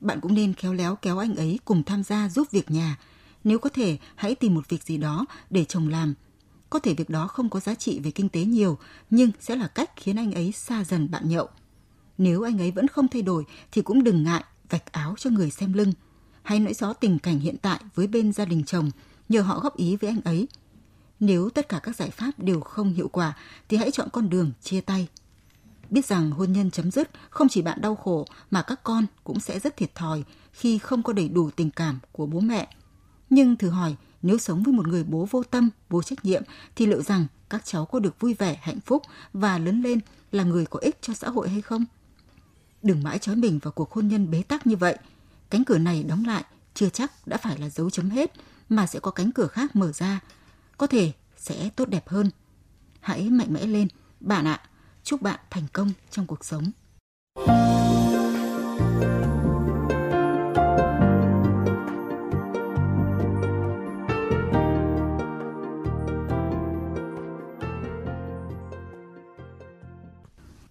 Bạn 0.00 0.20
cũng 0.20 0.34
nên 0.34 0.54
khéo 0.54 0.72
léo 0.72 0.96
kéo 0.96 1.18
anh 1.18 1.36
ấy 1.36 1.58
cùng 1.64 1.82
tham 1.82 2.02
gia 2.02 2.28
giúp 2.28 2.50
việc 2.50 2.70
nhà. 2.70 2.98
Nếu 3.44 3.58
có 3.58 3.70
thể, 3.70 3.98
hãy 4.14 4.34
tìm 4.34 4.54
một 4.54 4.68
việc 4.68 4.82
gì 4.82 4.96
đó 4.96 5.26
để 5.50 5.64
chồng 5.64 5.88
làm. 5.88 6.14
Có 6.70 6.78
thể 6.78 6.94
việc 6.94 7.10
đó 7.10 7.26
không 7.26 7.50
có 7.50 7.60
giá 7.60 7.74
trị 7.74 8.00
về 8.00 8.10
kinh 8.10 8.28
tế 8.28 8.44
nhiều, 8.44 8.78
nhưng 9.10 9.30
sẽ 9.40 9.56
là 9.56 9.68
cách 9.68 9.90
khiến 9.96 10.16
anh 10.16 10.32
ấy 10.32 10.52
xa 10.52 10.84
dần 10.84 11.10
bạn 11.10 11.28
nhậu. 11.28 11.48
Nếu 12.18 12.42
anh 12.42 12.58
ấy 12.58 12.70
vẫn 12.70 12.88
không 12.88 13.08
thay 13.08 13.22
đổi 13.22 13.44
thì 13.72 13.82
cũng 13.82 14.04
đừng 14.04 14.22
ngại 14.22 14.44
vạch 14.70 14.92
áo 14.92 15.14
cho 15.18 15.30
người 15.30 15.50
xem 15.50 15.72
lưng. 15.72 15.92
Hãy 16.42 16.60
nói 16.60 16.74
rõ 16.74 16.92
tình 16.92 17.18
cảnh 17.18 17.38
hiện 17.38 17.56
tại 17.62 17.80
với 17.94 18.06
bên 18.06 18.32
gia 18.32 18.44
đình 18.44 18.64
chồng, 18.64 18.90
nhờ 19.28 19.40
họ 19.40 19.60
góp 19.60 19.76
ý 19.76 19.96
với 19.96 20.10
anh 20.10 20.20
ấy. 20.24 20.48
Nếu 21.20 21.50
tất 21.50 21.68
cả 21.68 21.80
các 21.82 21.96
giải 21.96 22.10
pháp 22.10 22.30
đều 22.38 22.60
không 22.60 22.92
hiệu 22.92 23.08
quả 23.08 23.36
thì 23.68 23.76
hãy 23.76 23.90
chọn 23.90 24.08
con 24.12 24.30
đường 24.30 24.52
chia 24.62 24.80
tay. 24.80 25.08
Biết 25.90 26.06
rằng 26.06 26.30
hôn 26.30 26.52
nhân 26.52 26.70
chấm 26.70 26.90
dứt 26.90 27.10
không 27.30 27.48
chỉ 27.48 27.62
bạn 27.62 27.80
đau 27.80 27.94
khổ 27.94 28.26
mà 28.50 28.62
các 28.62 28.80
con 28.82 29.06
cũng 29.24 29.40
sẽ 29.40 29.58
rất 29.58 29.76
thiệt 29.76 29.94
thòi 29.94 30.24
khi 30.52 30.78
không 30.78 31.02
có 31.02 31.12
đầy 31.12 31.28
đủ 31.28 31.50
tình 31.50 31.70
cảm 31.70 31.98
của 32.12 32.26
bố 32.26 32.40
mẹ. 32.40 32.68
Nhưng 33.30 33.56
thử 33.56 33.70
hỏi, 33.70 33.96
nếu 34.22 34.38
sống 34.38 34.62
với 34.62 34.74
một 34.74 34.88
người 34.88 35.04
bố 35.04 35.28
vô 35.30 35.42
tâm, 35.42 35.70
vô 35.88 36.02
trách 36.02 36.24
nhiệm 36.24 36.42
thì 36.76 36.86
liệu 36.86 37.02
rằng 37.02 37.26
các 37.48 37.64
cháu 37.64 37.86
có 37.86 37.98
được 37.98 38.20
vui 38.20 38.34
vẻ, 38.34 38.58
hạnh 38.62 38.80
phúc 38.80 39.02
và 39.32 39.58
lớn 39.58 39.82
lên 39.82 40.00
là 40.32 40.44
người 40.44 40.66
có 40.66 40.78
ích 40.78 40.98
cho 41.02 41.14
xã 41.14 41.28
hội 41.28 41.48
hay 41.48 41.62
không? 41.62 41.84
Đừng 42.82 43.02
mãi 43.02 43.18
trói 43.18 43.36
mình 43.36 43.58
vào 43.58 43.72
cuộc 43.72 43.92
hôn 43.92 44.08
nhân 44.08 44.30
bế 44.30 44.42
tắc 44.42 44.66
như 44.66 44.76
vậy. 44.76 44.98
Cánh 45.50 45.64
cửa 45.64 45.78
này 45.78 46.02
đóng 46.02 46.24
lại 46.24 46.44
chưa 46.74 46.88
chắc 46.88 47.26
đã 47.26 47.36
phải 47.36 47.58
là 47.58 47.68
dấu 47.68 47.90
chấm 47.90 48.10
hết 48.10 48.32
mà 48.68 48.86
sẽ 48.86 49.00
có 49.00 49.10
cánh 49.10 49.32
cửa 49.32 49.46
khác 49.46 49.76
mở 49.76 49.92
ra. 49.92 50.20
Có 50.78 50.86
thể 50.86 51.12
sẽ 51.36 51.70
tốt 51.76 51.88
đẹp 51.88 52.08
hơn. 52.08 52.30
Hãy 53.00 53.30
mạnh 53.30 53.52
mẽ 53.52 53.66
lên, 53.66 53.88
bạn 54.20 54.44
ạ. 54.46 54.60
Chúc 55.04 55.22
bạn 55.22 55.40
thành 55.50 55.66
công 55.72 55.92
trong 56.10 56.26
cuộc 56.26 56.44
sống. 56.44 56.70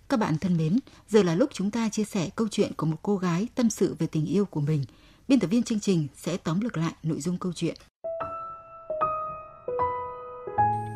Các 0.09 0.19
bạn 0.19 0.37
thân 0.37 0.57
mến, 0.57 0.79
giờ 1.07 1.23
là 1.23 1.35
lúc 1.35 1.49
chúng 1.53 1.71
ta 1.71 1.89
chia 1.89 2.03
sẻ 2.03 2.29
câu 2.35 2.47
chuyện 2.51 2.71
của 2.77 2.85
một 2.85 2.97
cô 3.01 3.17
gái 3.17 3.47
tâm 3.55 3.69
sự 3.69 3.95
về 3.99 4.07
tình 4.07 4.25
yêu 4.25 4.45
của 4.45 4.61
mình. 4.61 4.83
Biên 5.27 5.39
tập 5.39 5.47
viên 5.47 5.63
chương 5.63 5.79
trình 5.79 6.07
sẽ 6.15 6.37
tóm 6.37 6.59
lược 6.59 6.77
lại 6.77 6.93
nội 7.03 7.21
dung 7.21 7.37
câu 7.37 7.53
chuyện. 7.53 7.75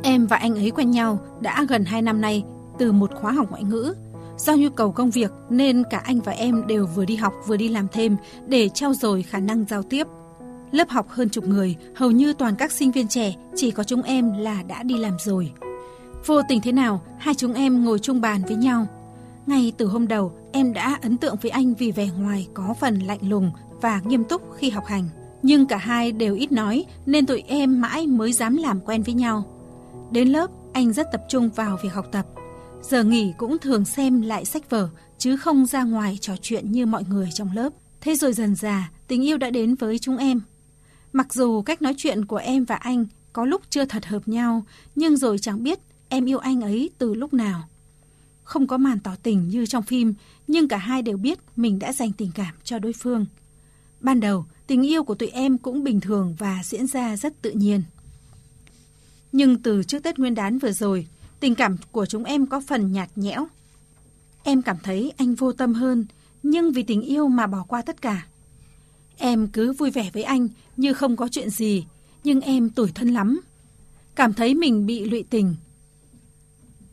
Em 0.09 0.27
và 0.27 0.37
anh 0.37 0.55
ấy 0.55 0.71
quen 0.71 0.91
nhau 0.91 1.19
đã 1.41 1.65
gần 1.69 1.85
2 1.85 2.01
năm 2.01 2.21
nay 2.21 2.43
từ 2.79 2.91
một 2.91 3.11
khóa 3.15 3.31
học 3.31 3.49
ngoại 3.49 3.63
ngữ. 3.63 3.93
Do 4.37 4.55
nhu 4.55 4.69
cầu 4.69 4.91
công 4.91 5.09
việc 5.09 5.31
nên 5.49 5.83
cả 5.89 6.01
anh 6.03 6.19
và 6.19 6.31
em 6.31 6.67
đều 6.67 6.87
vừa 6.95 7.05
đi 7.05 7.15
học 7.15 7.33
vừa 7.47 7.57
đi 7.57 7.67
làm 7.69 7.87
thêm 7.91 8.17
để 8.47 8.69
trao 8.69 8.93
dồi 8.93 9.23
khả 9.23 9.39
năng 9.39 9.65
giao 9.69 9.83
tiếp. 9.83 10.07
Lớp 10.71 10.89
học 10.89 11.09
hơn 11.09 11.29
chục 11.29 11.47
người, 11.47 11.75
hầu 11.95 12.11
như 12.11 12.33
toàn 12.33 12.55
các 12.55 12.71
sinh 12.71 12.91
viên 12.91 13.07
trẻ, 13.07 13.35
chỉ 13.55 13.71
có 13.71 13.83
chúng 13.83 14.01
em 14.01 14.37
là 14.37 14.63
đã 14.63 14.83
đi 14.83 14.97
làm 14.97 15.13
rồi. 15.19 15.51
Vô 16.25 16.41
tình 16.49 16.61
thế 16.61 16.71
nào, 16.71 17.01
hai 17.17 17.35
chúng 17.35 17.53
em 17.53 17.85
ngồi 17.85 17.99
chung 17.99 18.21
bàn 18.21 18.41
với 18.47 18.55
nhau– 18.55 18.87
ngay 19.49 19.73
từ 19.77 19.87
hôm 19.87 20.07
đầu, 20.07 20.31
em 20.51 20.73
đã 20.73 20.99
ấn 21.01 21.17
tượng 21.17 21.35
với 21.41 21.51
anh 21.51 21.73
vì 21.73 21.91
vẻ 21.91 22.09
ngoài 22.17 22.47
có 22.53 22.75
phần 22.79 22.99
lạnh 22.99 23.19
lùng 23.29 23.51
và 23.81 24.01
nghiêm 24.05 24.23
túc 24.23 24.41
khi 24.57 24.69
học 24.69 24.85
hành. 24.85 25.09
Nhưng 25.43 25.65
cả 25.65 25.77
hai 25.77 26.11
đều 26.11 26.35
ít 26.35 26.51
nói 26.51 26.85
nên 27.05 27.25
tụi 27.25 27.43
em 27.47 27.81
mãi 27.81 28.07
mới 28.07 28.33
dám 28.33 28.57
làm 28.57 28.79
quen 28.79 29.03
với 29.03 29.13
nhau. 29.13 29.58
Đến 30.11 30.27
lớp, 30.27 30.51
anh 30.73 30.93
rất 30.93 31.07
tập 31.11 31.21
trung 31.29 31.49
vào 31.49 31.77
việc 31.83 31.93
học 31.93 32.07
tập. 32.11 32.25
Giờ 32.81 33.03
nghỉ 33.03 33.33
cũng 33.37 33.57
thường 33.57 33.85
xem 33.85 34.21
lại 34.21 34.45
sách 34.45 34.69
vở 34.69 34.89
chứ 35.17 35.37
không 35.37 35.65
ra 35.65 35.83
ngoài 35.83 36.17
trò 36.21 36.33
chuyện 36.41 36.71
như 36.71 36.85
mọi 36.85 37.03
người 37.09 37.29
trong 37.33 37.55
lớp. 37.55 37.69
Thế 38.01 38.15
rồi 38.15 38.33
dần 38.33 38.55
dà, 38.55 38.91
tình 39.07 39.25
yêu 39.25 39.37
đã 39.37 39.49
đến 39.49 39.75
với 39.75 39.99
chúng 39.99 40.17
em. 40.17 40.41
Mặc 41.13 41.33
dù 41.33 41.61
cách 41.61 41.81
nói 41.81 41.93
chuyện 41.97 42.25
của 42.25 42.37
em 42.37 42.65
và 42.65 42.75
anh 42.75 43.05
có 43.33 43.45
lúc 43.45 43.61
chưa 43.69 43.85
thật 43.85 44.05
hợp 44.05 44.27
nhau, 44.27 44.65
nhưng 44.95 45.17
rồi 45.17 45.37
chẳng 45.37 45.63
biết 45.63 45.79
em 46.09 46.25
yêu 46.25 46.37
anh 46.37 46.61
ấy 46.61 46.89
từ 46.97 47.13
lúc 47.13 47.33
nào. 47.33 47.63
Không 48.43 48.67
có 48.67 48.77
màn 48.77 48.99
tỏ 48.99 49.15
tình 49.23 49.47
như 49.47 49.65
trong 49.65 49.83
phim, 49.83 50.13
nhưng 50.47 50.67
cả 50.67 50.77
hai 50.77 51.01
đều 51.01 51.17
biết 51.17 51.39
mình 51.55 51.79
đã 51.79 51.93
dành 51.93 52.11
tình 52.11 52.31
cảm 52.35 52.55
cho 52.63 52.79
đối 52.79 52.93
phương. 52.93 53.25
Ban 53.99 54.19
đầu, 54.19 54.45
tình 54.67 54.87
yêu 54.87 55.03
của 55.03 55.15
tụi 55.15 55.29
em 55.29 55.57
cũng 55.57 55.83
bình 55.83 55.99
thường 55.99 56.35
và 56.39 56.61
diễn 56.63 56.87
ra 56.87 57.17
rất 57.17 57.41
tự 57.41 57.51
nhiên. 57.51 57.81
Nhưng 59.31 59.61
từ 59.61 59.83
trước 59.83 60.03
Tết 60.03 60.19
Nguyên 60.19 60.35
đán 60.35 60.59
vừa 60.59 60.71
rồi, 60.71 61.07
tình 61.39 61.55
cảm 61.55 61.77
của 61.91 62.05
chúng 62.05 62.23
em 62.23 62.45
có 62.45 62.61
phần 62.67 62.91
nhạt 62.91 63.09
nhẽo. 63.15 63.47
Em 64.43 64.61
cảm 64.61 64.77
thấy 64.83 65.13
anh 65.17 65.35
vô 65.35 65.51
tâm 65.51 65.73
hơn, 65.73 66.05
nhưng 66.43 66.71
vì 66.71 66.83
tình 66.83 67.01
yêu 67.01 67.27
mà 67.27 67.47
bỏ 67.47 67.65
qua 67.67 67.81
tất 67.81 68.01
cả. 68.01 68.25
Em 69.17 69.47
cứ 69.47 69.73
vui 69.73 69.91
vẻ 69.91 70.09
với 70.13 70.23
anh 70.23 70.47
như 70.77 70.93
không 70.93 71.15
có 71.15 71.27
chuyện 71.31 71.49
gì, 71.49 71.85
nhưng 72.23 72.41
em 72.41 72.69
tủi 72.69 72.91
thân 72.91 73.09
lắm. 73.09 73.41
Cảm 74.15 74.33
thấy 74.33 74.53
mình 74.53 74.85
bị 74.85 75.05
lụy 75.05 75.23
tình, 75.29 75.55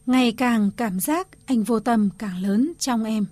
Ngày 0.06 0.32
càng 0.32 0.70
cảm 0.76 1.00
giác 1.00 1.28
anh 1.46 1.62
vô 1.62 1.80
tâm 1.80 2.08
càng 2.18 2.42
lớn 2.42 2.72
trong 2.78 3.04
em. 3.04 3.26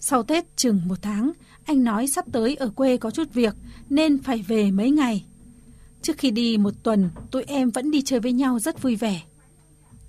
Sau 0.00 0.22
Tết 0.22 0.56
chừng 0.56 0.80
một 0.86 1.02
tháng, 1.02 1.32
anh 1.64 1.84
nói 1.84 2.06
sắp 2.06 2.24
tới 2.32 2.54
ở 2.54 2.68
quê 2.68 2.96
có 2.96 3.10
chút 3.10 3.34
việc 3.34 3.54
nên 3.90 4.22
phải 4.22 4.44
về 4.48 4.70
mấy 4.70 4.90
ngày. 4.90 5.24
Trước 6.02 6.18
khi 6.18 6.30
đi 6.30 6.58
một 6.58 6.74
tuần, 6.82 7.10
tụi 7.30 7.42
em 7.42 7.70
vẫn 7.70 7.90
đi 7.90 8.02
chơi 8.02 8.20
với 8.20 8.32
nhau 8.32 8.58
rất 8.58 8.82
vui 8.82 8.96
vẻ. 8.96 9.22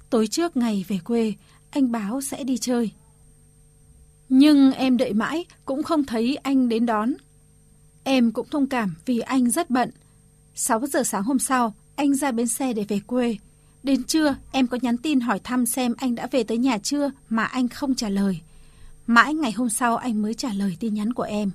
Tối 0.09 0.27
trước 0.27 0.57
ngày 0.57 0.85
về 0.87 0.99
quê, 1.05 1.33
anh 1.69 1.91
báo 1.91 2.21
sẽ 2.21 2.43
đi 2.43 2.57
chơi. 2.57 2.91
Nhưng 4.29 4.71
em 4.71 4.97
đợi 4.97 5.13
mãi 5.13 5.45
cũng 5.65 5.83
không 5.83 6.03
thấy 6.03 6.35
anh 6.35 6.69
đến 6.69 6.85
đón. 6.85 7.13
Em 8.03 8.31
cũng 8.31 8.47
thông 8.51 8.67
cảm 8.67 8.95
vì 9.05 9.19
anh 9.19 9.49
rất 9.49 9.69
bận. 9.69 9.91
6 10.55 10.87
giờ 10.87 11.03
sáng 11.03 11.23
hôm 11.23 11.39
sau, 11.39 11.73
anh 11.95 12.15
ra 12.15 12.31
bến 12.31 12.47
xe 12.47 12.73
để 12.73 12.85
về 12.87 12.99
quê. 13.07 13.37
Đến 13.83 14.03
trưa, 14.03 14.35
em 14.51 14.67
có 14.67 14.77
nhắn 14.81 14.97
tin 14.97 15.19
hỏi 15.19 15.39
thăm 15.43 15.65
xem 15.65 15.93
anh 15.97 16.15
đã 16.15 16.27
về 16.31 16.43
tới 16.43 16.57
nhà 16.57 16.77
chưa 16.77 17.11
mà 17.29 17.43
anh 17.43 17.67
không 17.67 17.95
trả 17.95 18.09
lời. 18.09 18.39
Mãi 19.07 19.33
ngày 19.33 19.51
hôm 19.51 19.69
sau 19.69 19.97
anh 19.97 20.21
mới 20.21 20.33
trả 20.33 20.53
lời 20.53 20.77
tin 20.79 20.93
nhắn 20.93 21.13
của 21.13 21.23
em. 21.23 21.51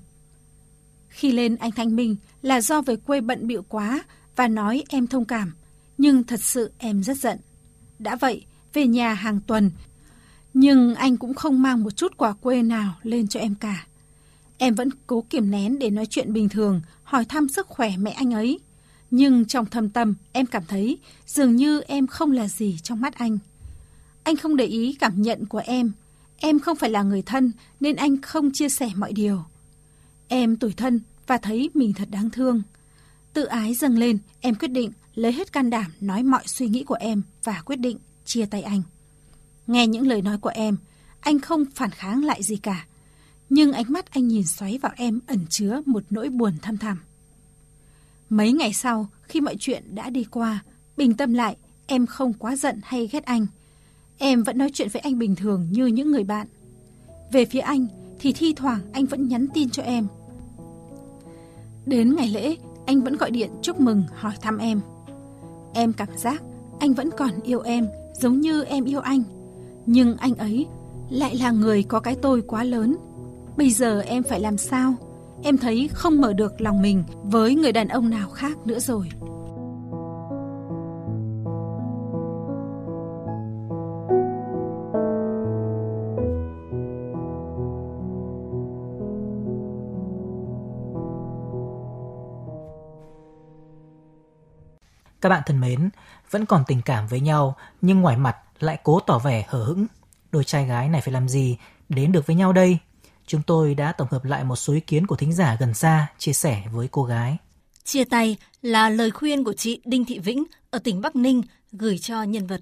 Khi 1.09 1.33
lên 1.33 1.57
anh 1.57 1.71
thanh 1.71 1.97
minh 1.97 2.17
là 2.43 2.61
do 2.61 2.81
về 2.81 2.97
quê 2.97 3.21
bận 3.21 3.47
bịu 3.47 3.63
quá 3.69 4.05
và 4.37 4.49
nói 4.49 4.85
em 4.89 5.07
thông 5.07 5.25
cảm, 5.25 5.55
nhưng 5.99 6.25
thật 6.25 6.41
sự 6.41 6.73
em 6.79 7.03
rất 7.03 7.17
giận. 7.19 7.39
Đã 7.99 8.17
vậy, 8.17 8.45
về 8.73 8.87
nhà 8.87 9.15
hàng 9.15 9.41
tuần, 9.47 9.71
nhưng 10.55 10.95
anh 10.95 11.17
cũng 11.17 11.35
không 11.35 11.63
mang 11.63 11.85
một 11.85 11.97
chút 11.97 12.17
quà 12.17 12.33
quê 12.33 12.63
nào 12.63 12.95
lên 13.03 13.27
cho 13.27 13.41
em 13.41 13.55
cả. 13.55 13.87
Em 14.59 14.75
vẫn 14.75 14.89
cố 15.07 15.25
kiềm 15.31 15.51
nén 15.51 15.79
để 15.79 15.91
nói 15.91 16.07
chuyện 16.07 16.33
bình 16.33 16.49
thường, 16.49 16.81
hỏi 17.03 17.25
thăm 17.25 17.49
sức 17.49 17.67
khỏe 17.67 17.97
mẹ 17.97 18.11
anh 18.11 18.35
ấy. 18.35 18.61
Nhưng 19.11 19.45
trong 19.45 19.67
thâm 19.67 19.91
tâm, 19.91 20.15
em 20.33 20.47
cảm 20.47 20.63
thấy 20.69 20.99
dường 21.27 21.57
như 21.57 21.81
em 21.81 22.07
không 22.07 22.33
là 22.33 22.49
gì 22.49 22.79
trong 22.83 23.01
mắt 23.01 23.15
anh. 23.15 23.39
Anh 24.23 24.37
không 24.37 24.57
để 24.57 24.65
ý 24.65 24.97
cảm 25.01 25.23
nhận 25.23 25.47
của 25.47 25.63
em. 25.65 25.93
Em 26.37 26.61
không 26.61 26.77
phải 26.77 26.91
là 26.91 27.03
người 27.03 27.23
thân 27.23 27.53
nên 27.81 27.97
anh 27.97 28.23
không 28.23 28.51
chia 28.53 28.69
sẻ 28.69 28.91
mọi 28.97 29.13
điều. 29.13 29.45
Em 30.29 30.57
tủi 30.57 30.73
thân 30.73 31.01
và 31.27 31.39
thấy 31.39 31.71
mình 31.75 31.93
thật 31.93 32.09
đáng 32.11 32.31
thương. 32.31 32.63
Tự 33.35 33.45
ái 33.45 33.75
dâng 33.75 33.99
lên, 33.99 34.19
em 34.41 34.55
quyết 34.55 34.69
định 34.69 34.93
lấy 35.15 35.33
hết 35.33 35.53
can 35.53 35.71
đảm 35.71 35.93
nói 36.01 36.23
mọi 36.23 36.43
suy 36.47 36.69
nghĩ 36.69 36.85
của 36.85 36.95
em 36.95 37.23
và 37.45 37.63
quyết 37.67 37.77
định 37.77 37.99
chia 38.25 38.47
tay 38.47 38.63
anh. 38.63 38.83
Nghe 39.67 39.87
những 39.87 40.07
lời 40.07 40.23
nói 40.23 40.39
của 40.39 40.49
em, 40.55 40.77
anh 41.21 41.39
không 41.39 41.65
phản 41.75 41.91
kháng 41.91 42.25
lại 42.25 42.43
gì 42.43 42.57
cả. 42.57 42.87
nhưng 43.51 43.73
ánh 43.73 43.85
mắt 43.89 44.11
anh 44.11 44.29
nhìn 44.29 44.47
xoáy 44.47 44.79
vào 44.79 44.93
em 44.97 45.21
ẩn 45.27 45.47
chứa 45.51 45.83
một 45.87 46.03
nỗi 46.11 46.29
buồn 46.29 46.53
thăm 46.63 46.79
thẳm. 46.79 46.99
Mấy 48.29 48.53
ngày 48.53 48.73
sau, 48.73 49.09
khi 49.23 49.41
mọi 49.41 49.57
chuyện 49.59 49.95
đã 49.95 50.11
đi 50.11 50.25
qua, 50.25 50.65
bình 50.97 51.15
tâm 51.15 51.33
lại, 51.33 51.57
em 51.87 52.07
không 52.07 52.33
quá 52.33 52.57
giận 52.57 52.81
hay 52.85 53.09
ghét 53.13 53.25
anh. 53.25 53.47
Em 54.19 54.43
vẫn 54.43 54.59
nói 54.59 54.71
chuyện 54.75 54.89
với 54.93 55.01
anh 55.01 55.19
bình 55.19 55.37
thường 55.37 55.69
như 55.71 55.87
những 55.87 56.11
người 56.11 56.25
bạn. 56.25 56.47
Về 57.33 57.45
phía 57.45 57.61
anh, 57.61 57.87
thì 58.19 58.33
thi 58.33 58.53
thoảng 58.57 58.81
anh 58.93 59.07
vẫn 59.07 59.29
nhắn 59.29 59.47
tin 59.55 59.71
cho 59.71 59.83
em. 59.83 60.07
Đến 61.87 62.17
ngày 62.17 62.29
lễ, 62.29 62.57
anh 62.87 63.01
vẫn 63.01 63.17
gọi 63.17 63.31
điện 63.31 63.51
chúc 63.63 63.81
mừng, 63.81 64.05
hỏi 64.15 64.33
thăm 64.41 64.59
em. 64.59 64.81
Em 65.75 65.93
cảm 65.93 66.09
giác 66.17 66.43
anh 66.81 66.95
vẫn 66.95 67.11
còn 67.11 67.31
yêu 67.43 67.61
em, 67.61 67.89
giống 68.21 68.41
như 68.41 68.65
em 68.65 68.85
yêu 68.85 69.01
anh. 69.01 69.23
Nhưng 69.87 70.17
anh 70.17 70.35
ấy 70.35 70.67
lại 71.11 71.37
là 71.37 71.51
người 71.51 71.83
có 71.83 72.01
cái 72.01 72.17
tôi 72.23 72.43
quá 72.43 72.65
lớn. 72.65 72.97
Bây 73.57 73.71
giờ 73.71 74.01
em 74.01 74.23
phải 74.23 74.41
làm 74.41 74.59
sao? 74.59 74.95
Em 75.43 75.59
thấy 75.59 75.89
không 75.93 76.21
mở 76.21 76.33
được 76.33 76.61
lòng 76.61 76.83
mình 76.83 77.05
với 77.23 77.55
người 77.55 77.73
đàn 77.73 77.89
ông 77.89 78.11
nào 78.11 78.31
khác 78.31 78.67
nữa 78.67 78.79
rồi. 78.79 79.09
Các 95.25 95.31
bạn 95.31 95.43
thân 95.47 95.61
mến, 95.61 95.91
vẫn 96.31 96.47
còn 96.47 96.61
tình 96.69 96.81
cảm 96.85 97.07
với 97.11 97.21
nhau 97.21 97.57
nhưng 97.81 98.01
ngoài 98.01 98.17
mặt 98.17 98.37
lại 98.61 98.79
cố 98.83 99.01
tỏ 99.07 99.19
vẻ 99.25 99.45
hờ 99.49 99.59
hững. 99.59 99.87
Đôi 100.33 100.45
trai 100.45 100.67
gái 100.67 100.89
này 100.89 101.01
phải 101.05 101.13
làm 101.13 101.29
gì 101.29 101.59
đến 101.89 102.13
được 102.13 102.27
với 102.27 102.37
nhau 102.37 102.53
đây? 102.53 102.79
Chúng 103.27 103.41
tôi 103.47 103.75
đã 103.75 103.93
tổng 103.99 104.09
hợp 104.11 104.25
lại 104.25 104.45
một 104.45 104.57
số 104.57 104.73
ý 104.73 104.81
kiến 104.81 105.07
của 105.07 105.17
thính 105.17 105.33
giả 105.33 105.57
gần 105.61 105.75
xa 105.75 106.07
chia 106.19 106.33
sẻ 106.33 106.57
với 106.75 106.89
cô 106.93 107.03
gái. 107.03 107.37
Chia 107.85 108.05
tay 108.11 108.37
là 108.63 108.89
lời 108.89 109.11
khuyên 109.11 109.45
của 109.45 109.53
chị 109.53 109.83
Đinh 109.85 110.05
Thị 110.05 110.19
Vĩnh 110.19 110.45
ở 110.71 110.79
tỉnh 110.85 111.01
Bắc 111.01 111.17
Ninh 111.17 111.43
gửi 111.73 111.99
cho 111.99 112.23
nhân 112.23 112.47
vật. 112.47 112.61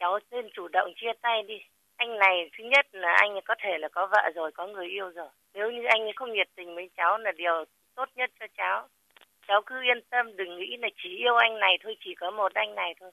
Cháu 0.00 0.18
nên 0.30 0.44
chủ 0.56 0.68
động 0.68 0.88
chia 1.00 1.12
tay 1.22 1.42
đi. 1.48 1.58
Anh 1.96 2.18
này 2.18 2.50
thứ 2.58 2.64
nhất 2.64 2.86
là 2.92 3.12
anh 3.20 3.30
có 3.48 3.54
thể 3.62 3.70
là 3.78 3.88
có 3.92 4.08
vợ 4.12 4.30
rồi, 4.34 4.50
có 4.54 4.66
người 4.66 4.86
yêu 4.86 5.10
rồi. 5.10 5.28
Nếu 5.54 5.70
như 5.70 5.82
anh 5.88 6.00
không 6.16 6.32
nhiệt 6.32 6.48
tình 6.56 6.74
với 6.74 6.90
cháu 6.96 7.18
là 7.18 7.32
điều 7.36 7.64
tốt 7.96 8.08
nhất 8.16 8.30
cho 8.40 8.46
cháu 8.58 8.88
cháu 9.48 9.60
cứ 9.66 9.74
yên 9.88 10.00
tâm 10.10 10.36
đừng 10.36 10.58
nghĩ 10.58 10.76
là 10.82 10.88
chỉ 11.02 11.08
yêu 11.24 11.34
anh 11.36 11.60
này 11.60 11.74
thôi 11.82 11.96
chỉ 12.04 12.10
có 12.20 12.30
một 12.30 12.52
anh 12.54 12.74
này 12.74 12.94
thôi 13.00 13.10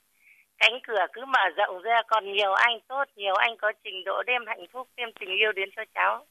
cánh 0.58 0.80
cửa 0.88 1.06
cứ 1.13 1.22
mở 1.25 1.46
rộng 1.58 1.82
ra 1.82 2.01
còn 2.08 2.34
nhiều 2.34 2.54
anh 2.54 2.80
tốt 2.88 3.04
nhiều 3.15 3.36
anh 3.36 3.58
có 3.62 3.72
trình 3.84 4.04
độ 4.06 4.24
đem 4.27 4.42
hạnh 4.48 4.65
phúc 4.74 4.88
đem 4.98 5.10
tình 5.20 5.30
yêu 5.30 5.51
đến 5.51 5.70
cho 5.75 5.84
cháu 5.96 6.25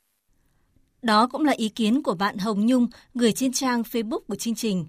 đó 1.04 1.28
cũng 1.32 1.44
là 1.44 1.52
ý 1.52 1.68
kiến 1.68 2.02
của 2.02 2.14
bạn 2.14 2.38
Hồng 2.38 2.66
Nhung 2.66 2.87
gửi 3.14 3.32
trên 3.32 3.52
trang 3.52 3.82
Facebook 3.82 4.20
của 4.28 4.34
chương 4.34 4.54
trình. 4.54 4.87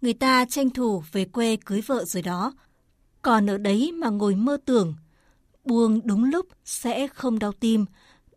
Người 0.00 0.12
ta 0.12 0.44
tranh 0.44 0.70
thủ 0.70 1.02
về 1.12 1.24
quê 1.24 1.56
cưới 1.64 1.80
vợ 1.86 2.04
rồi 2.04 2.22
đó, 2.22 2.52
còn 3.22 3.50
ở 3.50 3.58
đấy 3.58 3.92
mà 3.94 4.08
ngồi 4.08 4.34
mơ 4.34 4.56
tưởng, 4.64 4.94
buông 5.64 6.00
đúng 6.04 6.24
lúc 6.24 6.46
sẽ 6.64 7.06
không 7.06 7.38
đau 7.38 7.52
tim, 7.52 7.84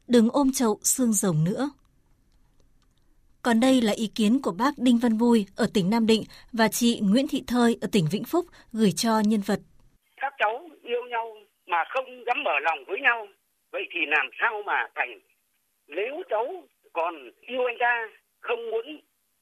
đừng 0.07 0.29
ôm 0.29 0.51
chậu 0.51 0.79
xương 0.83 1.13
rồng 1.13 1.43
nữa. 1.43 1.69
Còn 3.47 3.59
đây 3.59 3.81
là 3.87 3.93
ý 4.05 4.07
kiến 4.17 4.39
của 4.43 4.53
bác 4.61 4.73
Đinh 4.85 4.99
Văn 5.03 5.17
Vui 5.21 5.45
ở 5.57 5.65
tỉnh 5.73 5.89
Nam 5.89 6.07
Định 6.07 6.23
và 6.59 6.67
chị 6.67 6.99
Nguyễn 7.09 7.25
Thị 7.31 7.43
Thơi 7.47 7.77
ở 7.81 7.87
tỉnh 7.93 8.05
Vĩnh 8.11 8.27
Phúc 8.31 8.45
gửi 8.79 8.91
cho 9.03 9.11
nhân 9.29 9.41
vật. 9.49 9.59
Các 10.21 10.33
cháu 10.37 10.69
yêu 10.83 11.03
nhau 11.09 11.37
mà 11.65 11.83
không 11.89 12.05
dám 12.25 12.43
mở 12.43 12.59
lòng 12.61 12.79
với 12.87 12.99
nhau, 12.99 13.27
vậy 13.71 13.85
thì 13.91 13.99
làm 14.07 14.29
sao 14.39 14.63
mà 14.65 14.87
thành? 14.95 15.19
Nếu 15.87 16.23
cháu 16.29 16.63
còn 16.93 17.31
yêu 17.41 17.65
anh 17.65 17.77
ta, 17.79 18.07
không 18.39 18.71
muốn 18.71 18.85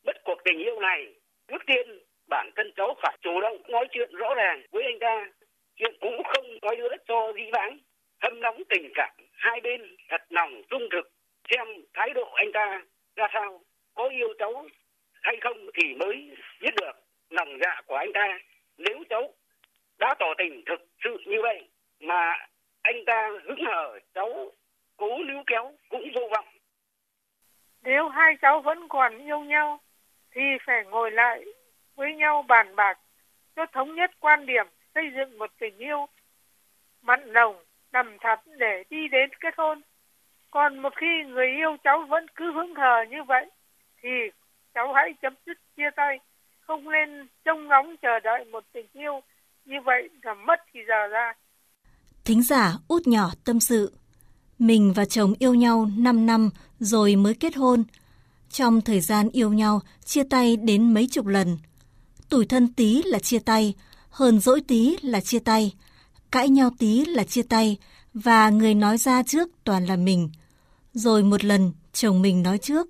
bất 0.06 0.16
cuộc 0.26 0.40
tình 0.46 0.60
yêu 0.60 0.80
này, 0.80 1.14
trước 1.48 1.62
tiên 1.68 1.86
bản 2.30 2.50
thân 2.56 2.72
cháu 2.76 2.96
phải 3.02 3.18
chủ 3.22 3.42
động 3.42 3.58
nói 3.68 3.88
chuyện 3.92 4.10
rõ 4.16 4.36
ràng 4.36 4.62
với 4.72 4.84
anh 4.84 5.00
ta. 5.00 5.16
Chuyện 5.76 5.94
cũng 6.02 6.24
không 6.24 6.46
nói 6.62 6.76
nữa 6.76 6.96
cho 7.08 7.34
dĩ 7.36 7.44
vãng, 7.54 7.78
hâm 8.22 8.40
nóng 8.40 8.64
tình 8.70 8.92
cảm 8.96 9.14
hai 9.34 9.62
bên 9.64 9.82
thật 10.10 10.22
lòng 10.30 10.62
trung 10.70 10.84
thực 10.92 11.12
xem 11.50 11.68
thái 11.94 12.10
độ 12.16 12.30
anh 12.34 12.52
ta 12.54 12.85
yêu 14.16 14.34
cháu 14.40 14.66
hay 15.22 15.38
không 15.42 15.58
thì 15.74 15.94
mới 15.94 16.38
biết 16.62 16.76
được 16.82 16.92
lòng 17.30 17.50
dạ 17.62 17.82
của 17.86 17.96
anh 17.96 18.14
ta. 18.14 18.40
Nếu 18.78 19.04
cháu 19.10 19.34
đã 20.00 20.16
tỏ 20.20 20.26
tình 20.38 20.64
thực 20.66 20.80
sự 21.04 21.18
như 21.26 21.38
vậy 21.42 21.70
mà 22.00 22.48
anh 22.82 23.06
ta 23.06 23.30
hứng 23.44 23.66
hở 23.66 24.00
cháu 24.14 24.52
cố 24.98 25.18
níu 25.18 25.44
kéo 25.48 25.72
cũng 25.90 26.12
vô 26.16 26.22
vọng. 26.32 26.46
Nếu 27.84 28.10
hai 28.10 28.36
cháu 28.42 28.62
vẫn 28.62 28.88
còn 28.88 29.18
yêu 29.18 29.40
nhau 29.40 29.80
thì 30.32 30.42
phải 30.66 30.86
ngồi 30.86 31.12
lại 31.12 31.46
với 31.96 32.14
nhau 32.14 32.42
bàn 32.48 32.76
bạc 32.76 33.00
cho 33.56 33.66
thống 33.66 33.96
nhất 33.96 34.12
quan 34.20 34.46
điểm 34.46 34.66
xây 34.96 35.12
dựng 35.16 35.38
một 35.38 35.52
tình 35.60 35.78
yêu 35.78 36.08
mặn 37.02 37.34
nồng, 37.34 37.56
đầm 37.92 38.18
thắm 38.20 38.40
để 38.46 38.84
đi 38.90 39.08
đến 39.08 39.30
kết 39.40 39.54
hôn. 39.58 39.82
Còn 40.52 40.80
một 40.80 40.96
khi 40.96 41.24
người 41.28 41.48
yêu 41.48 41.78
cháu 41.84 42.02
vẫn 42.02 42.26
cứ 42.36 42.52
hứng 42.52 42.76
hờ 42.76 43.04
như 43.10 43.24
vậy 43.24 43.50
thì 44.06 44.12
cháu 44.74 44.94
hãy 44.96 45.14
chấm 45.22 45.34
dứt 45.46 45.58
chia 45.78 45.90
tay, 45.96 46.20
không 46.68 46.92
nên 46.92 47.28
trông 47.46 47.68
ngóng 47.68 47.96
chờ 48.02 48.20
đợi 48.24 48.46
một 48.52 48.64
tình 48.74 48.86
yêu. 48.94 49.22
Như 49.66 49.76
vậy 49.86 50.10
là 50.24 50.34
mất 50.34 50.60
thì 50.74 50.80
giờ 50.88 51.08
ra. 51.08 51.34
Thính 52.26 52.44
giả 52.44 52.74
út 52.88 53.08
nhỏ 53.08 53.30
tâm 53.46 53.60
sự, 53.60 53.94
mình 54.60 54.94
và 54.96 55.06
chồng 55.06 55.34
yêu 55.40 55.54
nhau 55.54 55.88
5 55.98 56.26
năm 56.26 56.50
rồi 56.80 57.16
mới 57.16 57.34
kết 57.34 57.56
hôn. 57.56 57.84
Trong 58.50 58.82
thời 58.82 59.00
gian 59.00 59.30
yêu 59.30 59.54
nhau, 59.54 59.80
chia 60.06 60.24
tay 60.30 60.58
đến 60.58 60.94
mấy 60.94 61.08
chục 61.12 61.26
lần. 61.26 61.58
Tủi 62.30 62.46
thân 62.46 62.74
tí 62.74 63.02
là 63.04 63.20
chia 63.20 63.40
tay 63.40 63.74
hờn 64.10 64.40
dỗi 64.40 64.62
tí 64.68 64.98
là 65.02 65.22
chia 65.22 65.40
tay. 65.40 65.74
Cãi 66.32 66.50
nhau 66.50 66.70
tí 66.80 67.06
là 67.06 67.24
chia 67.24 67.44
tay, 67.50 67.78
và 68.14 68.50
người 68.50 68.74
nói 68.74 68.98
ra 68.98 69.24
trước 69.24 69.50
toàn 69.64 69.86
là 69.86 69.96
mình. 69.96 70.30
Rồi 70.94 71.24
một 71.24 71.44
lần 71.44 71.72
chồng 71.94 72.22
mình 72.22 72.44
nói 72.44 72.58
trước 72.58 72.88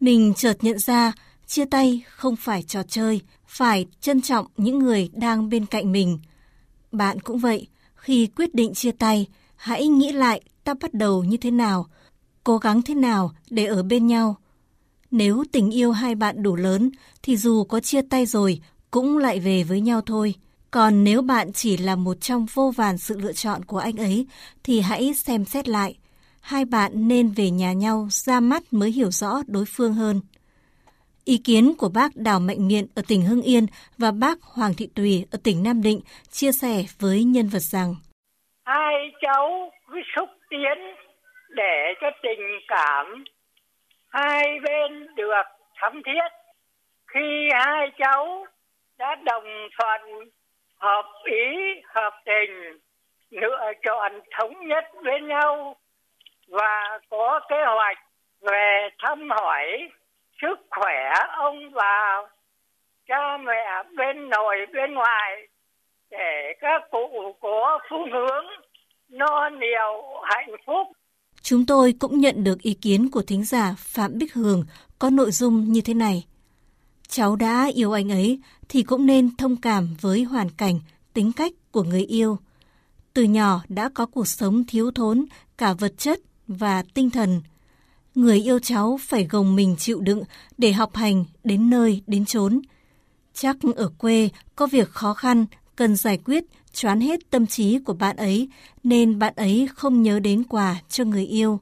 mình 0.00 0.34
chợt 0.36 0.56
nhận 0.60 0.78
ra 0.78 1.12
chia 1.46 1.64
tay 1.64 2.02
không 2.08 2.36
phải 2.36 2.62
trò 2.62 2.82
chơi, 2.82 3.20
phải 3.46 3.86
trân 4.00 4.20
trọng 4.20 4.46
những 4.56 4.78
người 4.78 5.10
đang 5.12 5.48
bên 5.48 5.66
cạnh 5.66 5.92
mình. 5.92 6.18
Bạn 6.92 7.20
cũng 7.20 7.38
vậy, 7.38 7.66
khi 7.94 8.26
quyết 8.26 8.54
định 8.54 8.74
chia 8.74 8.92
tay, 8.92 9.26
hãy 9.56 9.88
nghĩ 9.88 10.12
lại 10.12 10.40
ta 10.64 10.74
bắt 10.74 10.94
đầu 10.94 11.24
như 11.24 11.36
thế 11.36 11.50
nào, 11.50 11.86
cố 12.44 12.58
gắng 12.58 12.82
thế 12.82 12.94
nào 12.94 13.32
để 13.50 13.66
ở 13.66 13.82
bên 13.82 14.06
nhau. 14.06 14.36
Nếu 15.10 15.44
tình 15.52 15.70
yêu 15.70 15.92
hai 15.92 16.14
bạn 16.14 16.42
đủ 16.42 16.56
lớn 16.56 16.90
thì 17.22 17.36
dù 17.36 17.64
có 17.64 17.80
chia 17.80 18.02
tay 18.02 18.26
rồi 18.26 18.60
cũng 18.90 19.18
lại 19.18 19.40
về 19.40 19.62
với 19.62 19.80
nhau 19.80 20.00
thôi. 20.00 20.34
Còn 20.70 21.04
nếu 21.04 21.22
bạn 21.22 21.52
chỉ 21.52 21.76
là 21.76 21.96
một 21.96 22.20
trong 22.20 22.46
vô 22.54 22.70
vàn 22.76 22.98
sự 22.98 23.18
lựa 23.18 23.32
chọn 23.32 23.64
của 23.64 23.78
anh 23.78 23.96
ấy 23.96 24.26
thì 24.64 24.80
hãy 24.80 25.14
xem 25.14 25.44
xét 25.44 25.68
lại 25.68 25.96
hai 26.40 26.64
bạn 26.64 26.90
nên 26.94 27.32
về 27.36 27.50
nhà 27.50 27.72
nhau 27.72 28.08
ra 28.10 28.40
mắt 28.40 28.62
mới 28.70 28.90
hiểu 28.90 29.10
rõ 29.10 29.30
đối 29.46 29.64
phương 29.76 29.94
hơn. 29.94 30.20
Ý 31.24 31.40
kiến 31.44 31.74
của 31.78 31.88
bác 31.94 32.08
Đào 32.16 32.40
Mạnh 32.40 32.68
Miện 32.68 32.86
ở 32.94 33.02
tỉnh 33.08 33.22
Hưng 33.22 33.42
Yên 33.42 33.66
và 33.98 34.10
bác 34.20 34.42
Hoàng 34.42 34.72
Thị 34.78 34.88
Tùy 34.94 35.26
ở 35.32 35.38
tỉnh 35.44 35.62
Nam 35.62 35.82
Định 35.82 36.00
chia 36.30 36.52
sẻ 36.52 36.84
với 37.00 37.24
nhân 37.24 37.48
vật 37.48 37.62
rằng 37.62 37.94
Hai 38.64 38.94
cháu 39.20 39.70
cứ 39.88 40.00
xúc 40.16 40.28
tiến 40.50 40.78
để 41.50 41.94
cho 42.00 42.10
tình 42.22 42.44
cảm 42.68 43.24
hai 44.10 44.60
bên 44.64 45.14
được 45.16 45.46
thắm 45.74 46.02
thiết. 46.06 46.30
Khi 47.14 47.48
hai 47.52 47.90
cháu 47.98 48.46
đã 48.98 49.16
đồng 49.24 49.68
thuận, 49.78 50.28
hợp 50.78 51.12
ý, 51.24 51.80
hợp 51.94 52.12
tình, 52.24 52.78
lựa 53.30 53.72
chọn 53.84 54.12
thống 54.38 54.68
nhất 54.68 54.84
với 55.04 55.20
nhau 55.20 55.76
và 56.50 56.98
có 57.10 57.40
kế 57.48 57.56
hoạch 57.76 57.98
về 58.40 58.88
thăm 58.98 59.28
hỏi 59.30 59.64
sức 60.42 60.56
khỏe 60.70 61.12
ông 61.38 61.56
bà 61.74 62.22
cha 63.08 63.36
mẹ 63.46 63.90
bên 63.96 64.28
nội 64.30 64.56
bên 64.74 64.94
ngoài 64.94 65.48
để 66.10 66.54
các 66.60 66.82
cụ 66.90 67.36
có 67.40 67.78
phương 67.90 68.10
hướng 68.12 68.44
no 69.08 69.50
nhiều 69.60 70.20
hạnh 70.22 70.50
phúc. 70.66 70.96
Chúng 71.42 71.66
tôi 71.66 71.94
cũng 71.98 72.18
nhận 72.18 72.44
được 72.44 72.62
ý 72.62 72.74
kiến 72.74 73.08
của 73.12 73.22
thính 73.22 73.44
giả 73.44 73.74
Phạm 73.78 74.18
Bích 74.18 74.34
Hường 74.34 74.64
có 74.98 75.10
nội 75.10 75.30
dung 75.30 75.64
như 75.64 75.80
thế 75.84 75.94
này. 75.94 76.24
Cháu 77.08 77.36
đã 77.36 77.70
yêu 77.74 77.92
anh 77.92 78.12
ấy 78.12 78.40
thì 78.68 78.82
cũng 78.82 79.06
nên 79.06 79.36
thông 79.36 79.56
cảm 79.62 79.96
với 80.00 80.22
hoàn 80.22 80.46
cảnh, 80.58 80.80
tính 81.14 81.32
cách 81.36 81.52
của 81.72 81.82
người 81.82 82.02
yêu. 82.02 82.36
Từ 83.14 83.22
nhỏ 83.22 83.60
đã 83.68 83.90
có 83.94 84.06
cuộc 84.06 84.26
sống 84.26 84.64
thiếu 84.68 84.90
thốn 84.94 85.24
cả 85.58 85.72
vật 85.78 85.92
chất 85.98 86.18
và 86.50 86.82
tinh 86.94 87.10
thần. 87.10 87.40
Người 88.14 88.40
yêu 88.40 88.58
cháu 88.58 88.98
phải 89.02 89.24
gồng 89.24 89.56
mình 89.56 89.76
chịu 89.78 90.00
đựng 90.00 90.22
để 90.58 90.72
học 90.72 90.96
hành 90.96 91.24
đến 91.44 91.70
nơi 91.70 92.02
đến 92.06 92.24
chốn. 92.24 92.60
Chắc 93.34 93.56
ở 93.76 93.88
quê 93.98 94.28
có 94.56 94.66
việc 94.66 94.88
khó 94.90 95.14
khăn 95.14 95.46
cần 95.76 95.96
giải 95.96 96.18
quyết 96.24 96.44
choán 96.72 97.00
hết 97.00 97.30
tâm 97.30 97.46
trí 97.46 97.78
của 97.78 97.92
bạn 97.92 98.16
ấy 98.16 98.48
nên 98.84 99.18
bạn 99.18 99.34
ấy 99.36 99.68
không 99.74 100.02
nhớ 100.02 100.20
đến 100.20 100.44
quà 100.44 100.80
cho 100.88 101.04
người 101.04 101.26
yêu. 101.26 101.60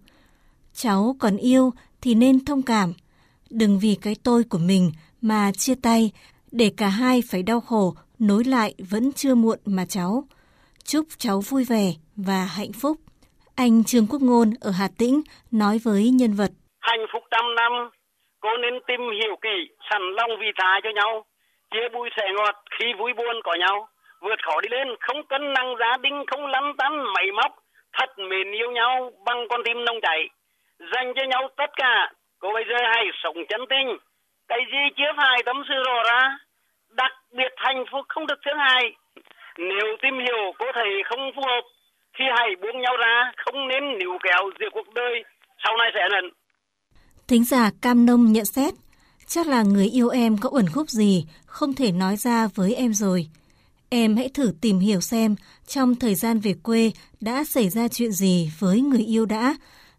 Cháu 0.74 1.16
còn 1.18 1.36
yêu 1.36 1.72
thì 2.00 2.14
nên 2.14 2.44
thông 2.44 2.62
cảm. 2.62 2.92
Đừng 3.50 3.78
vì 3.78 3.94
cái 3.94 4.14
tôi 4.14 4.44
của 4.44 4.58
mình 4.58 4.92
mà 5.20 5.52
chia 5.52 5.74
tay, 5.74 6.10
để 6.52 6.72
cả 6.76 6.88
hai 6.88 7.22
phải 7.22 7.42
đau 7.42 7.60
khổ, 7.60 7.94
nối 8.18 8.44
lại 8.44 8.74
vẫn 8.78 9.12
chưa 9.12 9.34
muộn 9.34 9.58
mà 9.64 9.86
cháu. 9.86 10.24
Chúc 10.84 11.06
cháu 11.18 11.40
vui 11.40 11.64
vẻ 11.64 11.94
và 12.16 12.44
hạnh 12.44 12.72
phúc. 12.72 13.00
Anh 13.66 13.84
Trương 13.88 14.06
Quốc 14.10 14.22
Ngôn 14.28 14.48
ở 14.68 14.70
Hà 14.80 14.88
Tĩnh 15.00 15.16
nói 15.62 15.76
với 15.84 16.02
nhân 16.18 16.32
vật. 16.40 16.52
Hạnh 16.80 17.04
phúc 17.12 17.22
trăm 17.30 17.54
năm, 17.54 17.72
cô 18.40 18.50
nên 18.62 18.74
tìm 18.88 19.00
hiểu 19.18 19.34
kỹ, 19.44 19.56
sẵn 19.90 20.02
lòng 20.18 20.30
vì 20.40 20.50
tha 20.58 20.80
cho 20.84 20.90
nhau, 20.94 21.24
chia 21.70 21.88
bùi 21.94 22.08
sẻ 22.16 22.26
ngọt 22.36 22.56
khi 22.78 22.86
vui 22.98 23.12
buồn 23.18 23.36
có 23.44 23.54
nhau, 23.54 23.88
vượt 24.20 24.38
khó 24.46 24.60
đi 24.60 24.68
lên, 24.76 24.88
không 25.00 25.26
cân 25.26 25.52
năng 25.52 25.74
gia 25.80 25.96
đình, 25.96 26.24
không 26.30 26.46
lăn 26.46 26.72
tăn 26.78 26.92
máy 27.14 27.26
móc, 27.38 27.52
thật 27.92 28.10
mến 28.18 28.52
yêu 28.52 28.70
nhau 28.70 29.10
bằng 29.26 29.48
con 29.50 29.60
tim 29.64 29.84
nông 29.84 30.00
chảy, 30.02 30.28
dành 30.92 31.12
cho 31.16 31.22
nhau 31.30 31.48
tất 31.56 31.70
cả. 31.76 32.12
Cô 32.38 32.52
bây 32.52 32.64
giờ 32.68 32.76
hãy 32.94 33.04
sống 33.22 33.36
chân 33.48 33.60
tình, 33.70 33.88
cái 34.48 34.60
gì 34.72 34.82
chia 34.96 35.12
phải 35.16 35.42
tâm 35.46 35.62
sự 35.68 35.74
rõ 35.86 36.02
ra, 36.10 36.38
đặc 36.90 37.12
biệt 37.36 37.52
hạnh 37.56 37.84
phúc 37.92 38.04
không 38.08 38.26
được 38.26 38.40
thứ 38.44 38.50
hai 38.58 38.82
Nếu 39.58 39.96
tìm 40.02 40.18
hiểu 40.18 40.52
cô 40.58 40.66
thấy 40.74 40.90
không 41.04 41.32
phù 41.36 41.42
hợp, 41.42 41.64
thì 42.18 42.24
hãy 42.36 42.48
buông 42.62 42.80
nhau 42.82 42.96
ra, 42.96 43.32
không 43.36 43.68
nên 43.68 43.98
níu 43.98 44.10
kéo 44.22 44.50
giữa 44.60 44.68
cuộc 44.72 44.94
đời, 44.94 45.24
sau 45.64 45.76
này 45.76 45.90
sẽ 45.94 46.00
hận. 46.14 46.30
Thính 47.28 47.44
giả 47.44 47.70
Cam 47.82 48.06
Nông 48.06 48.32
nhận 48.32 48.44
xét, 48.44 48.74
chắc 49.26 49.46
là 49.46 49.62
người 49.62 49.86
yêu 49.86 50.08
em 50.08 50.36
có 50.40 50.50
uẩn 50.52 50.66
khúc 50.74 50.88
gì, 50.88 51.26
không 51.46 51.74
thể 51.74 51.92
nói 51.92 52.16
ra 52.16 52.48
với 52.54 52.74
em 52.74 52.92
rồi. 52.94 53.26
Em 53.90 54.16
hãy 54.16 54.28
thử 54.34 54.52
tìm 54.60 54.78
hiểu 54.78 55.00
xem 55.00 55.36
trong 55.66 55.94
thời 55.94 56.14
gian 56.14 56.38
về 56.38 56.54
quê 56.62 56.90
đã 57.20 57.44
xảy 57.44 57.68
ra 57.68 57.88
chuyện 57.88 58.12
gì 58.12 58.50
với 58.58 58.80
người 58.80 59.04
yêu 59.06 59.26
đã, 59.26 59.54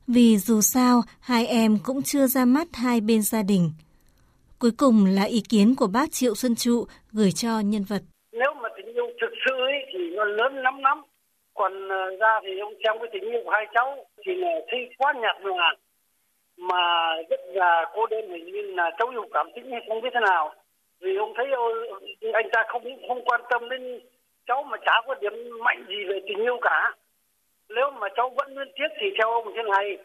vì 0.07 0.37
dù 0.37 0.61
sao 0.61 1.01
hai 1.19 1.47
em 1.47 1.77
cũng 1.83 2.01
chưa 2.03 2.27
ra 2.27 2.45
mắt 2.45 2.67
hai 2.73 3.01
bên 3.01 3.21
gia 3.21 3.43
đình. 3.43 3.71
Cuối 4.59 4.71
cùng 4.77 5.05
là 5.05 5.23
ý 5.23 5.41
kiến 5.49 5.75
của 5.75 5.87
bác 5.87 6.11
Triệu 6.11 6.35
Xuân 6.35 6.55
Trụ 6.55 6.85
gửi 7.11 7.31
cho 7.31 7.59
nhân 7.59 7.83
vật. 7.83 8.01
Nếu 8.31 8.53
mà 8.61 8.69
tình 8.77 8.95
yêu 8.95 9.05
thực 9.21 9.33
sự 9.45 9.55
ấy, 9.57 9.77
thì 9.93 9.99
nó 10.15 10.23
lớn 10.23 10.55
lắm 10.55 10.73
lắm. 10.79 10.97
Còn 11.59 11.87
ờ, 11.89 12.15
ra 12.19 12.39
thì 12.43 12.59
ông 12.59 12.73
xem 12.83 12.99
cái 12.99 13.09
tình 13.11 13.31
yêu 13.31 13.41
của 13.45 13.51
hai 13.51 13.65
cháu 13.73 14.05
thì 14.25 14.35
là 14.35 14.49
thấy 14.67 14.89
quá 14.97 15.13
nhạt 15.21 15.35
nhòa, 15.41 15.75
mà 16.57 17.15
rất 17.29 17.39
là 17.45 17.85
cô 17.93 18.05
đơn 18.05 18.29
hình 18.29 18.45
như 18.45 18.61
là 18.61 18.91
cháu 18.97 19.07
yêu 19.09 19.25
cảm 19.33 19.47
tính 19.55 19.71
hay 19.71 19.81
không 19.87 20.01
biết 20.01 20.09
thế 20.13 20.19
nào. 20.19 20.53
Vì 20.99 21.15
ông 21.15 21.33
thấy 21.35 21.47
anh 22.33 22.49
ta 22.53 22.63
không 22.67 22.83
không 23.07 23.25
quan 23.25 23.41
tâm 23.49 23.69
đến 23.69 23.99
cháu 24.47 24.63
mà 24.63 24.77
chả 24.85 25.01
có 25.07 25.15
điểm 25.21 25.33
mạnh 25.59 25.85
gì 25.87 25.95
về 26.09 26.19
tình 26.27 26.37
yêu 26.37 26.57
cả. 26.61 26.93
Nếu 27.69 27.91
mà 27.91 28.07
cháu 28.15 28.29
vẫn 28.29 28.55
luyến 28.55 28.71
tiếc 28.75 28.91
thì 28.99 29.07
theo 29.17 29.31
ông 29.31 29.53
thế 29.55 29.63
này, 29.63 29.97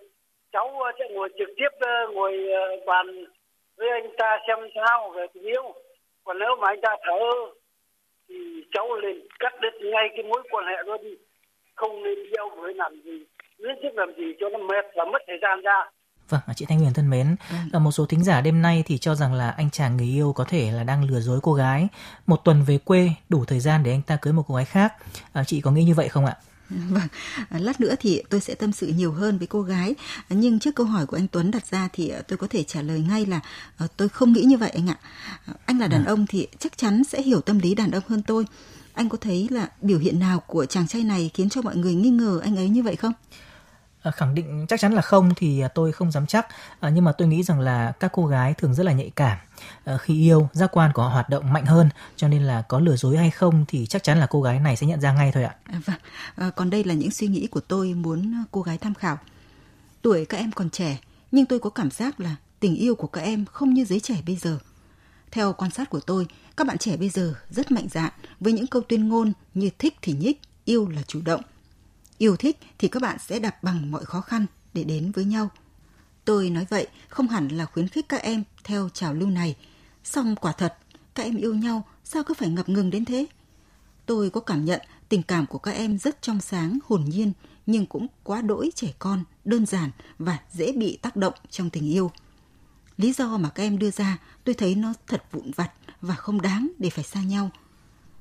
cháu 0.53 0.81
ờ, 0.81 0.93
sẽ 0.99 1.05
ngồi 1.11 1.29
trực 1.39 1.49
tiếp 1.57 1.69
ờ, 1.81 2.09
ngồi 2.13 2.47
bàn 2.87 3.25
với 3.77 3.89
anh 3.91 4.17
ta 4.19 4.39
xem 4.49 4.59
sao 4.75 5.11
về 5.11 5.27
tình 5.35 5.45
yêu. 5.45 5.75
Còn 6.25 6.39
nếu 6.39 6.57
mà 6.61 6.69
anh 6.69 6.81
ta 6.81 6.97
thở, 7.03 7.21
thì 8.29 8.35
cháu 8.73 8.97
lên 8.97 9.27
cắt 9.41 9.61
đứt 9.61 9.75
ngay 9.81 10.09
cái 10.17 10.23
mối 10.23 10.43
quan 10.51 10.67
hệ 10.67 10.83
luôn. 10.87 11.03
đi 11.03 11.17
không 11.75 12.03
nên 12.05 12.19
yêu 12.33 12.47
với 12.57 12.75
làm 12.75 12.93
gì 13.05 13.19
liên 13.59 13.77
tiếp 13.83 13.93
làm 13.95 14.09
gì 14.19 14.25
cho 14.41 14.47
nó 14.53 14.59
mệt 14.59 14.85
và 14.97 15.05
mất 15.13 15.23
thời 15.27 15.39
gian 15.43 15.61
ra 15.61 15.91
Vâng, 16.29 16.41
chị 16.57 16.67
Thanh 16.69 16.79
Huyền 16.79 16.93
thân 16.95 17.11
mến, 17.11 17.37
ừ. 17.73 17.79
một 17.79 17.91
số 17.91 18.07
thính 18.07 18.25
giả 18.25 18.41
đêm 18.41 18.63
nay 18.63 18.83
thì 18.87 18.99
cho 18.99 19.15
rằng 19.15 19.35
là 19.35 19.51
anh 19.51 19.71
chàng 19.71 19.97
người 19.97 20.07
yêu 20.07 20.33
có 20.33 20.45
thể 20.45 20.71
là 20.73 20.85
đang 20.85 21.05
lừa 21.05 21.21
dối 21.21 21.39
cô 21.43 21.53
gái. 21.55 21.89
Một 22.27 22.45
tuần 22.45 22.63
về 22.67 22.79
quê 22.79 23.11
đủ 23.29 23.45
thời 23.45 23.61
gian 23.61 23.83
để 23.83 23.91
anh 23.91 24.03
ta 24.03 24.17
cưới 24.17 24.33
một 24.33 24.43
cô 24.49 24.55
gái 24.55 24.65
khác. 24.65 24.95
À, 25.33 25.45
chị 25.45 25.61
có 25.61 25.71
nghĩ 25.71 25.85
như 25.85 25.95
vậy 25.95 26.09
không 26.09 26.27
ạ? 26.27 26.37
Vâng, 26.69 27.09
lát 27.51 27.81
nữa 27.81 27.95
thì 28.01 28.23
tôi 28.31 28.41
sẽ 28.41 28.55
tâm 28.55 28.73
sự 28.73 28.87
nhiều 28.87 29.13
hơn 29.13 29.39
với 29.39 29.47
cô 29.47 29.63
gái. 29.63 29.95
Nhưng 30.29 30.61
trước 30.61 30.75
câu 30.75 30.87
hỏi 30.87 31.07
của 31.07 31.17
anh 31.17 31.29
Tuấn 31.29 31.51
đặt 31.51 31.67
ra 31.67 31.89
thì 31.93 32.13
tôi 32.29 32.37
có 32.37 32.47
thể 32.47 32.63
trả 32.63 32.83
lời 32.83 33.05
ngay 33.09 33.27
là 33.27 33.41
tôi 33.97 34.09
không 34.09 34.33
nghĩ 34.33 34.43
như 34.43 34.57
vậy 34.57 34.71
anh 34.75 34.91
ạ. 34.91 34.97
Anh 35.67 35.79
là 35.79 35.87
đàn 35.87 36.05
à. 36.05 36.09
ông 36.09 36.27
thì 36.29 36.49
chắc 36.59 36.79
chắn 36.79 37.05
sẽ 37.05 37.23
hiểu 37.23 37.41
tâm 37.41 37.59
lý 37.59 37.75
đàn 37.75 37.91
ông 37.91 38.03
hơn 38.09 38.23
tôi. 38.23 38.45
Anh 38.95 39.09
có 39.09 39.19
thấy 39.21 39.49
là 39.51 39.69
biểu 39.81 39.99
hiện 39.99 40.19
nào 40.19 40.41
của 40.41 40.67
chàng 40.67 40.89
trai 40.89 41.05
này 41.05 41.31
khiến 41.35 41.49
cho 41.49 41.63
mọi 41.63 41.77
người 41.77 41.95
nghi 41.95 42.11
ngờ 42.11 42.41
anh 42.43 42.57
ấy 42.57 42.69
như 42.69 42.83
vậy 42.83 42.97
không? 42.97 43.13
À, 44.03 44.11
khẳng 44.11 44.35
định 44.35 44.67
chắc 44.69 44.81
chắn 44.81 44.93
là 44.93 45.03
không 45.03 45.31
thì 45.37 45.63
tôi 45.75 45.93
không 45.93 46.11
dám 46.11 46.27
chắc 46.27 46.47
à, 46.81 46.89
nhưng 46.89 47.05
mà 47.05 47.13
tôi 47.13 47.29
nghĩ 47.29 47.43
rằng 47.43 47.61
là 47.61 47.93
các 48.01 48.13
cô 48.13 48.27
gái 48.27 48.55
thường 48.55 48.75
rất 48.75 48.87
là 48.87 48.93
nhạy 48.93 49.11
cảm 49.17 49.39
khi 50.01 50.15
yêu 50.23 50.49
giác 50.53 50.71
quan 50.73 50.93
của 50.95 51.03
họ 51.03 51.09
hoạt 51.09 51.29
động 51.29 51.53
mạnh 51.53 51.67
hơn 51.67 51.89
cho 52.17 52.29
nên 52.29 52.43
là 52.43 52.63
có 52.63 52.81
lừa 52.81 52.97
dối 52.97 53.17
hay 53.17 53.31
không 53.31 53.65
thì 53.69 53.87
chắc 53.87 54.03
chắn 54.03 54.19
là 54.19 54.27
cô 54.27 54.43
gái 54.43 54.61
này 54.61 54.77
sẽ 54.77 54.87
nhận 54.87 55.01
ra 55.01 55.13
ngay 55.13 55.31
thôi 55.35 55.45
ạ. 55.45 55.57
À, 55.65 55.81
vâng, 55.85 55.97
à, 56.37 56.51
còn 56.51 56.71
đây 56.71 56.85
là 56.85 56.95
những 56.95 57.11
suy 57.11 57.27
nghĩ 57.27 57.47
của 57.47 57.61
tôi 57.61 57.95
muốn 57.95 58.45
cô 58.51 58.63
gái 58.63 58.79
tham 58.79 58.95
khảo. 58.95 59.19
Tuổi 60.03 60.25
các 60.25 60.39
em 60.39 60.53
còn 60.53 60.71
trẻ 60.71 60.99
nhưng 61.33 61.47
tôi 61.47 61.59
có 61.59 61.71
cảm 61.71 61.91
giác 61.91 62.21
là 62.21 62.37
tình 62.61 62.75
yêu 62.75 62.95
của 62.95 63.07
các 63.07 63.21
em 63.21 63.45
không 63.45 63.75
như 63.75 63.85
giới 63.85 64.01
trẻ 64.01 64.23
bây 64.27 64.37
giờ. 64.37 64.59
Theo 65.31 65.53
quan 65.53 65.71
sát 65.71 65.91
của 65.91 66.01
tôi, 66.01 66.27
các 66.57 66.67
bạn 66.67 66.79
trẻ 66.79 66.97
bây 66.97 67.09
giờ 67.09 67.35
rất 67.51 67.73
mạnh 67.73 67.89
dạn 67.91 68.13
với 68.41 68.53
những 68.53 68.67
câu 68.67 68.83
tuyên 68.83 69.09
ngôn 69.09 69.33
như 69.55 69.71
thích 69.79 69.95
thì 70.03 70.13
nhích, 70.13 70.41
yêu 70.65 70.89
là 70.89 71.03
chủ 71.03 71.21
động 71.25 71.43
Yêu 72.19 72.37
thích 72.37 72.59
thì 72.79 72.89
các 72.89 73.03
bạn 73.03 73.19
sẽ 73.19 73.39
đạp 73.39 73.63
bằng 73.63 73.91
mọi 73.91 74.05
khó 74.05 74.21
khăn 74.21 74.47
để 74.75 74.85
đến 74.85 75.13
với 75.13 75.25
nhau. 75.25 75.49
Tôi 76.25 76.51
nói 76.51 76.67
vậy 76.71 76.87
không 77.09 77.29
hẳn 77.29 77.49
là 77.49 77.67
khuyến 77.67 77.89
khích 77.89 78.09
các 78.09 78.23
em 78.23 78.45
theo 78.65 78.89
trào 78.89 79.15
lưu 79.15 79.31
này. 79.31 79.57
Song 80.05 80.37
quả 80.37 80.53
thật, 80.53 80.75
các 81.15 81.23
em 81.23 81.37
yêu 81.37 81.55
nhau 81.55 81.85
sao 82.05 82.23
cứ 82.23 82.35
phải 82.35 82.49
ngập 82.49 82.69
ngừng 82.69 82.91
đến 82.91 83.05
thế? 83.05 83.27
Tôi 84.07 84.31
có 84.31 84.41
cảm 84.41 84.65
nhận 84.65 84.81
tình 85.09 85.23
cảm 85.23 85.47
của 85.47 85.59
các 85.59 85.71
em 85.71 85.99
rất 85.99 86.23
trong 86.23 86.41
sáng, 86.41 86.79
hồn 86.85 87.05
nhiên, 87.05 87.33
nhưng 87.67 87.87
cũng 87.87 88.07
quá 88.23 88.43
đỗi 88.43 88.71
trẻ 88.75 88.93
con, 88.99 89.25
đơn 89.45 89.67
giản 89.67 89.91
và 90.19 90.39
dễ 90.53 90.73
bị 90.73 90.99
tác 91.03 91.17
động 91.17 91.35
trong 91.51 91.71
tình 91.71 91.93
yêu. 91.93 92.11
Lý 92.97 93.13
do 93.13 93.37
mà 93.37 93.51
các 93.51 93.63
em 93.63 93.79
đưa 93.79 93.91
ra 93.91 94.19
tôi 94.45 94.55
thấy 94.55 94.75
nó 94.75 94.93
thật 95.07 95.25
vụn 95.33 95.51
vặt 95.57 95.73
và 96.05 96.15
không 96.15 96.41
đáng 96.41 96.69
để 96.79 96.91
phải 96.91 97.05
xa 97.05 97.23
nhau. 97.23 97.51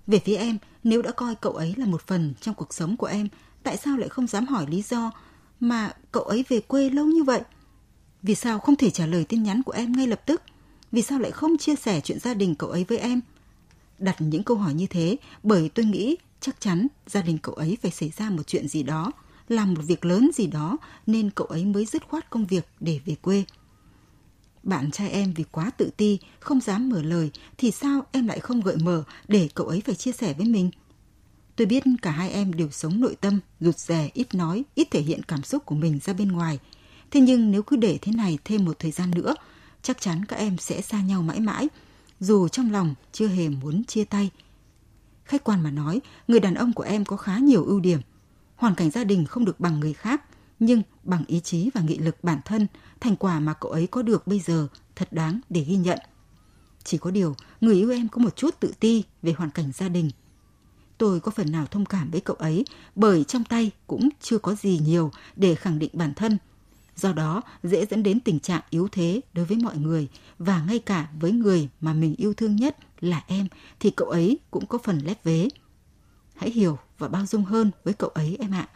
Về 0.07 0.19
phía 0.19 0.35
em, 0.35 0.57
nếu 0.83 1.01
đã 1.01 1.11
coi 1.11 1.35
cậu 1.35 1.53
ấy 1.53 1.73
là 1.77 1.85
một 1.85 2.01
phần 2.07 2.33
trong 2.41 2.55
cuộc 2.55 2.73
sống 2.73 2.97
của 2.97 3.07
em 3.07 3.27
tại 3.63 3.77
sao 3.77 3.97
lại 3.97 4.09
không 4.09 4.27
dám 4.27 4.45
hỏi 4.45 4.65
lý 4.69 4.81
do 4.81 5.11
mà 5.59 5.91
cậu 6.11 6.23
ấy 6.23 6.45
về 6.49 6.59
quê 6.59 6.89
lâu 6.89 7.05
như 7.05 7.23
vậy? 7.23 7.41
Vì 8.21 8.35
sao 8.35 8.59
không 8.59 8.75
thể 8.75 8.89
trả 8.89 9.05
lời 9.05 9.25
tin 9.29 9.43
nhắn 9.43 9.63
của 9.63 9.71
em 9.71 9.91
ngay 9.91 10.07
lập 10.07 10.21
tức? 10.25 10.41
Vì 10.91 11.01
sao 11.01 11.19
lại 11.19 11.31
không 11.31 11.57
chia 11.57 11.75
sẻ 11.75 12.01
chuyện 12.03 12.19
gia 12.19 12.33
đình 12.33 12.55
cậu 12.55 12.69
ấy 12.69 12.83
với 12.83 12.97
em? 12.97 13.21
Đặt 13.99 14.15
những 14.19 14.43
câu 14.43 14.57
hỏi 14.57 14.73
như 14.73 14.87
thế 14.87 15.17
bởi 15.43 15.69
tôi 15.69 15.85
nghĩ 15.85 16.17
chắc 16.39 16.61
chắn 16.61 16.87
gia 17.07 17.21
đình 17.21 17.37
cậu 17.37 17.55
ấy 17.55 17.77
phải 17.81 17.91
xảy 17.91 18.11
ra 18.17 18.29
một 18.29 18.43
chuyện 18.47 18.67
gì 18.67 18.83
đó, 18.83 19.11
làm 19.49 19.73
một 19.73 19.81
việc 19.87 20.05
lớn 20.05 20.31
gì 20.33 20.47
đó 20.47 20.77
nên 21.07 21.29
cậu 21.29 21.47
ấy 21.47 21.65
mới 21.65 21.85
dứt 21.85 22.07
khoát 22.09 22.29
công 22.29 22.45
việc 22.45 22.67
để 22.79 22.99
về 23.05 23.15
quê. 23.21 23.43
Bạn 24.63 24.91
trai 24.91 25.09
em 25.09 25.33
vì 25.33 25.43
quá 25.51 25.71
tự 25.77 25.89
ti, 25.97 26.19
không 26.39 26.61
dám 26.61 26.89
mở 26.89 27.01
lời 27.01 27.31
thì 27.57 27.71
sao 27.71 28.05
em 28.11 28.27
lại 28.27 28.39
không 28.39 28.61
gợi 28.61 28.77
mở 28.77 29.03
để 29.27 29.49
cậu 29.53 29.67
ấy 29.67 29.81
phải 29.85 29.95
chia 29.95 30.11
sẻ 30.11 30.33
với 30.33 30.45
mình? 30.45 30.71
Tôi 31.55 31.67
biết 31.67 31.83
cả 32.01 32.11
hai 32.11 32.31
em 32.31 32.53
đều 32.53 32.69
sống 32.69 33.01
nội 33.01 33.15
tâm, 33.21 33.39
rụt 33.59 33.77
rè, 33.77 34.09
ít 34.13 34.33
nói, 34.35 34.63
ít 34.75 34.87
thể 34.91 35.01
hiện 35.01 35.23
cảm 35.23 35.43
xúc 35.43 35.65
của 35.65 35.75
mình 35.75 35.99
ra 36.03 36.13
bên 36.13 36.31
ngoài. 36.31 36.59
Thế 37.11 37.21
nhưng 37.21 37.51
nếu 37.51 37.63
cứ 37.63 37.75
để 37.75 37.97
thế 38.01 38.11
này 38.11 38.37
thêm 38.45 38.65
một 38.65 38.79
thời 38.79 38.91
gian 38.91 39.11
nữa, 39.11 39.35
chắc 39.81 40.01
chắn 40.01 40.25
các 40.25 40.35
em 40.35 40.57
sẽ 40.57 40.81
xa 40.81 41.01
nhau 41.01 41.21
mãi 41.21 41.39
mãi, 41.39 41.67
dù 42.19 42.47
trong 42.47 42.71
lòng 42.71 42.95
chưa 43.11 43.27
hề 43.27 43.49
muốn 43.49 43.83
chia 43.83 44.03
tay. 44.03 44.29
Khách 45.25 45.43
quan 45.43 45.63
mà 45.63 45.71
nói, 45.71 46.01
người 46.27 46.39
đàn 46.39 46.53
ông 46.53 46.73
của 46.73 46.83
em 46.83 47.05
có 47.05 47.17
khá 47.17 47.37
nhiều 47.37 47.65
ưu 47.65 47.79
điểm. 47.79 47.99
Hoàn 48.55 48.75
cảnh 48.75 48.91
gia 48.91 49.03
đình 49.03 49.25
không 49.25 49.45
được 49.45 49.59
bằng 49.59 49.79
người 49.79 49.93
khác, 49.93 50.23
nhưng 50.65 50.81
bằng 51.03 51.23
ý 51.27 51.39
chí 51.39 51.69
và 51.73 51.81
nghị 51.81 51.97
lực 51.97 52.23
bản 52.23 52.39
thân, 52.45 52.67
thành 52.99 53.15
quả 53.15 53.39
mà 53.39 53.53
cậu 53.53 53.71
ấy 53.71 53.87
có 53.87 54.01
được 54.01 54.27
bây 54.27 54.39
giờ 54.39 54.67
thật 54.95 55.13
đáng 55.13 55.39
để 55.49 55.61
ghi 55.61 55.75
nhận. 55.75 55.99
Chỉ 56.83 56.97
có 56.97 57.11
điều, 57.11 57.35
người 57.61 57.75
yêu 57.75 57.91
em 57.91 58.07
có 58.07 58.21
một 58.21 58.35
chút 58.35 58.59
tự 58.59 58.73
ti 58.79 59.03
về 59.21 59.33
hoàn 59.37 59.49
cảnh 59.49 59.71
gia 59.71 59.89
đình 59.89 60.09
tôi 61.03 61.19
có 61.19 61.31
phần 61.31 61.51
nào 61.51 61.65
thông 61.65 61.85
cảm 61.85 62.11
với 62.11 62.21
cậu 62.21 62.35
ấy 62.35 62.65
bởi 62.95 63.23
trong 63.23 63.43
tay 63.43 63.71
cũng 63.87 64.09
chưa 64.21 64.37
có 64.37 64.55
gì 64.55 64.79
nhiều 64.83 65.11
để 65.35 65.55
khẳng 65.55 65.79
định 65.79 65.89
bản 65.93 66.13
thân. 66.13 66.37
Do 66.95 67.13
đó, 67.13 67.41
dễ 67.63 67.85
dẫn 67.85 68.03
đến 68.03 68.19
tình 68.19 68.39
trạng 68.39 68.61
yếu 68.69 68.87
thế 68.91 69.21
đối 69.33 69.45
với 69.45 69.57
mọi 69.57 69.77
người 69.77 70.07
và 70.37 70.63
ngay 70.63 70.79
cả 70.79 71.07
với 71.19 71.31
người 71.31 71.69
mà 71.81 71.93
mình 71.93 72.15
yêu 72.17 72.33
thương 72.33 72.55
nhất 72.55 72.77
là 72.99 73.23
em 73.27 73.47
thì 73.79 73.89
cậu 73.89 74.07
ấy 74.09 74.39
cũng 74.51 74.65
có 74.65 74.77
phần 74.77 74.99
lép 75.03 75.23
vế. 75.23 75.47
Hãy 76.35 76.51
hiểu 76.51 76.77
và 76.97 77.07
bao 77.07 77.25
dung 77.25 77.45
hơn 77.45 77.71
với 77.83 77.93
cậu 77.93 78.09
ấy 78.09 78.37
em 78.39 78.51
ạ. 78.51 78.67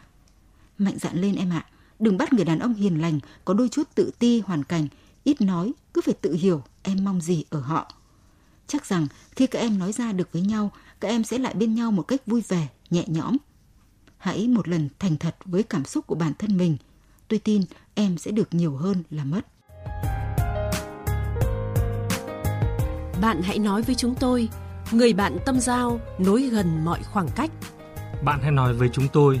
Mạnh 0.78 0.98
dạn 0.98 1.20
lên 1.20 1.34
em 1.34 1.50
ạ. 1.50 1.66
Đừng 1.98 2.18
bắt 2.18 2.32
người 2.32 2.44
đàn 2.44 2.58
ông 2.58 2.74
hiền 2.74 3.00
lành 3.00 3.20
có 3.44 3.54
đôi 3.54 3.68
chút 3.68 3.88
tự 3.94 4.10
ti 4.18 4.40
hoàn 4.40 4.64
cảnh, 4.64 4.88
ít 5.24 5.40
nói, 5.40 5.72
cứ 5.94 6.00
phải 6.04 6.14
tự 6.14 6.32
hiểu 6.32 6.62
em 6.82 7.04
mong 7.04 7.20
gì 7.20 7.44
ở 7.50 7.60
họ. 7.60 7.92
Chắc 8.66 8.86
rằng 8.86 9.06
khi 9.30 9.46
các 9.46 9.58
em 9.58 9.78
nói 9.78 9.92
ra 9.92 10.12
được 10.12 10.32
với 10.32 10.42
nhau 10.42 10.70
các 11.00 11.08
em 11.08 11.24
sẽ 11.24 11.38
lại 11.38 11.54
bên 11.54 11.74
nhau 11.74 11.90
một 11.90 12.02
cách 12.02 12.26
vui 12.26 12.42
vẻ, 12.48 12.68
nhẹ 12.90 13.04
nhõm. 13.06 13.36
Hãy 14.18 14.48
một 14.48 14.68
lần 14.68 14.88
thành 14.98 15.16
thật 15.16 15.36
với 15.44 15.62
cảm 15.62 15.84
xúc 15.84 16.06
của 16.06 16.14
bản 16.14 16.32
thân 16.38 16.56
mình. 16.56 16.76
Tôi 17.28 17.38
tin 17.38 17.62
em 17.94 18.18
sẽ 18.18 18.30
được 18.30 18.54
nhiều 18.54 18.76
hơn 18.76 19.02
là 19.10 19.24
mất. 19.24 19.46
Bạn 23.20 23.42
hãy 23.42 23.58
nói 23.58 23.82
với 23.82 23.94
chúng 23.94 24.14
tôi, 24.14 24.48
người 24.92 25.12
bạn 25.12 25.38
tâm 25.46 25.60
giao 25.60 26.00
nối 26.18 26.42
gần 26.42 26.84
mọi 26.84 27.02
khoảng 27.02 27.28
cách. 27.36 27.50
Bạn 28.24 28.40
hãy 28.42 28.50
nói 28.50 28.74
với 28.74 28.88
chúng 28.92 29.08
tôi, 29.12 29.40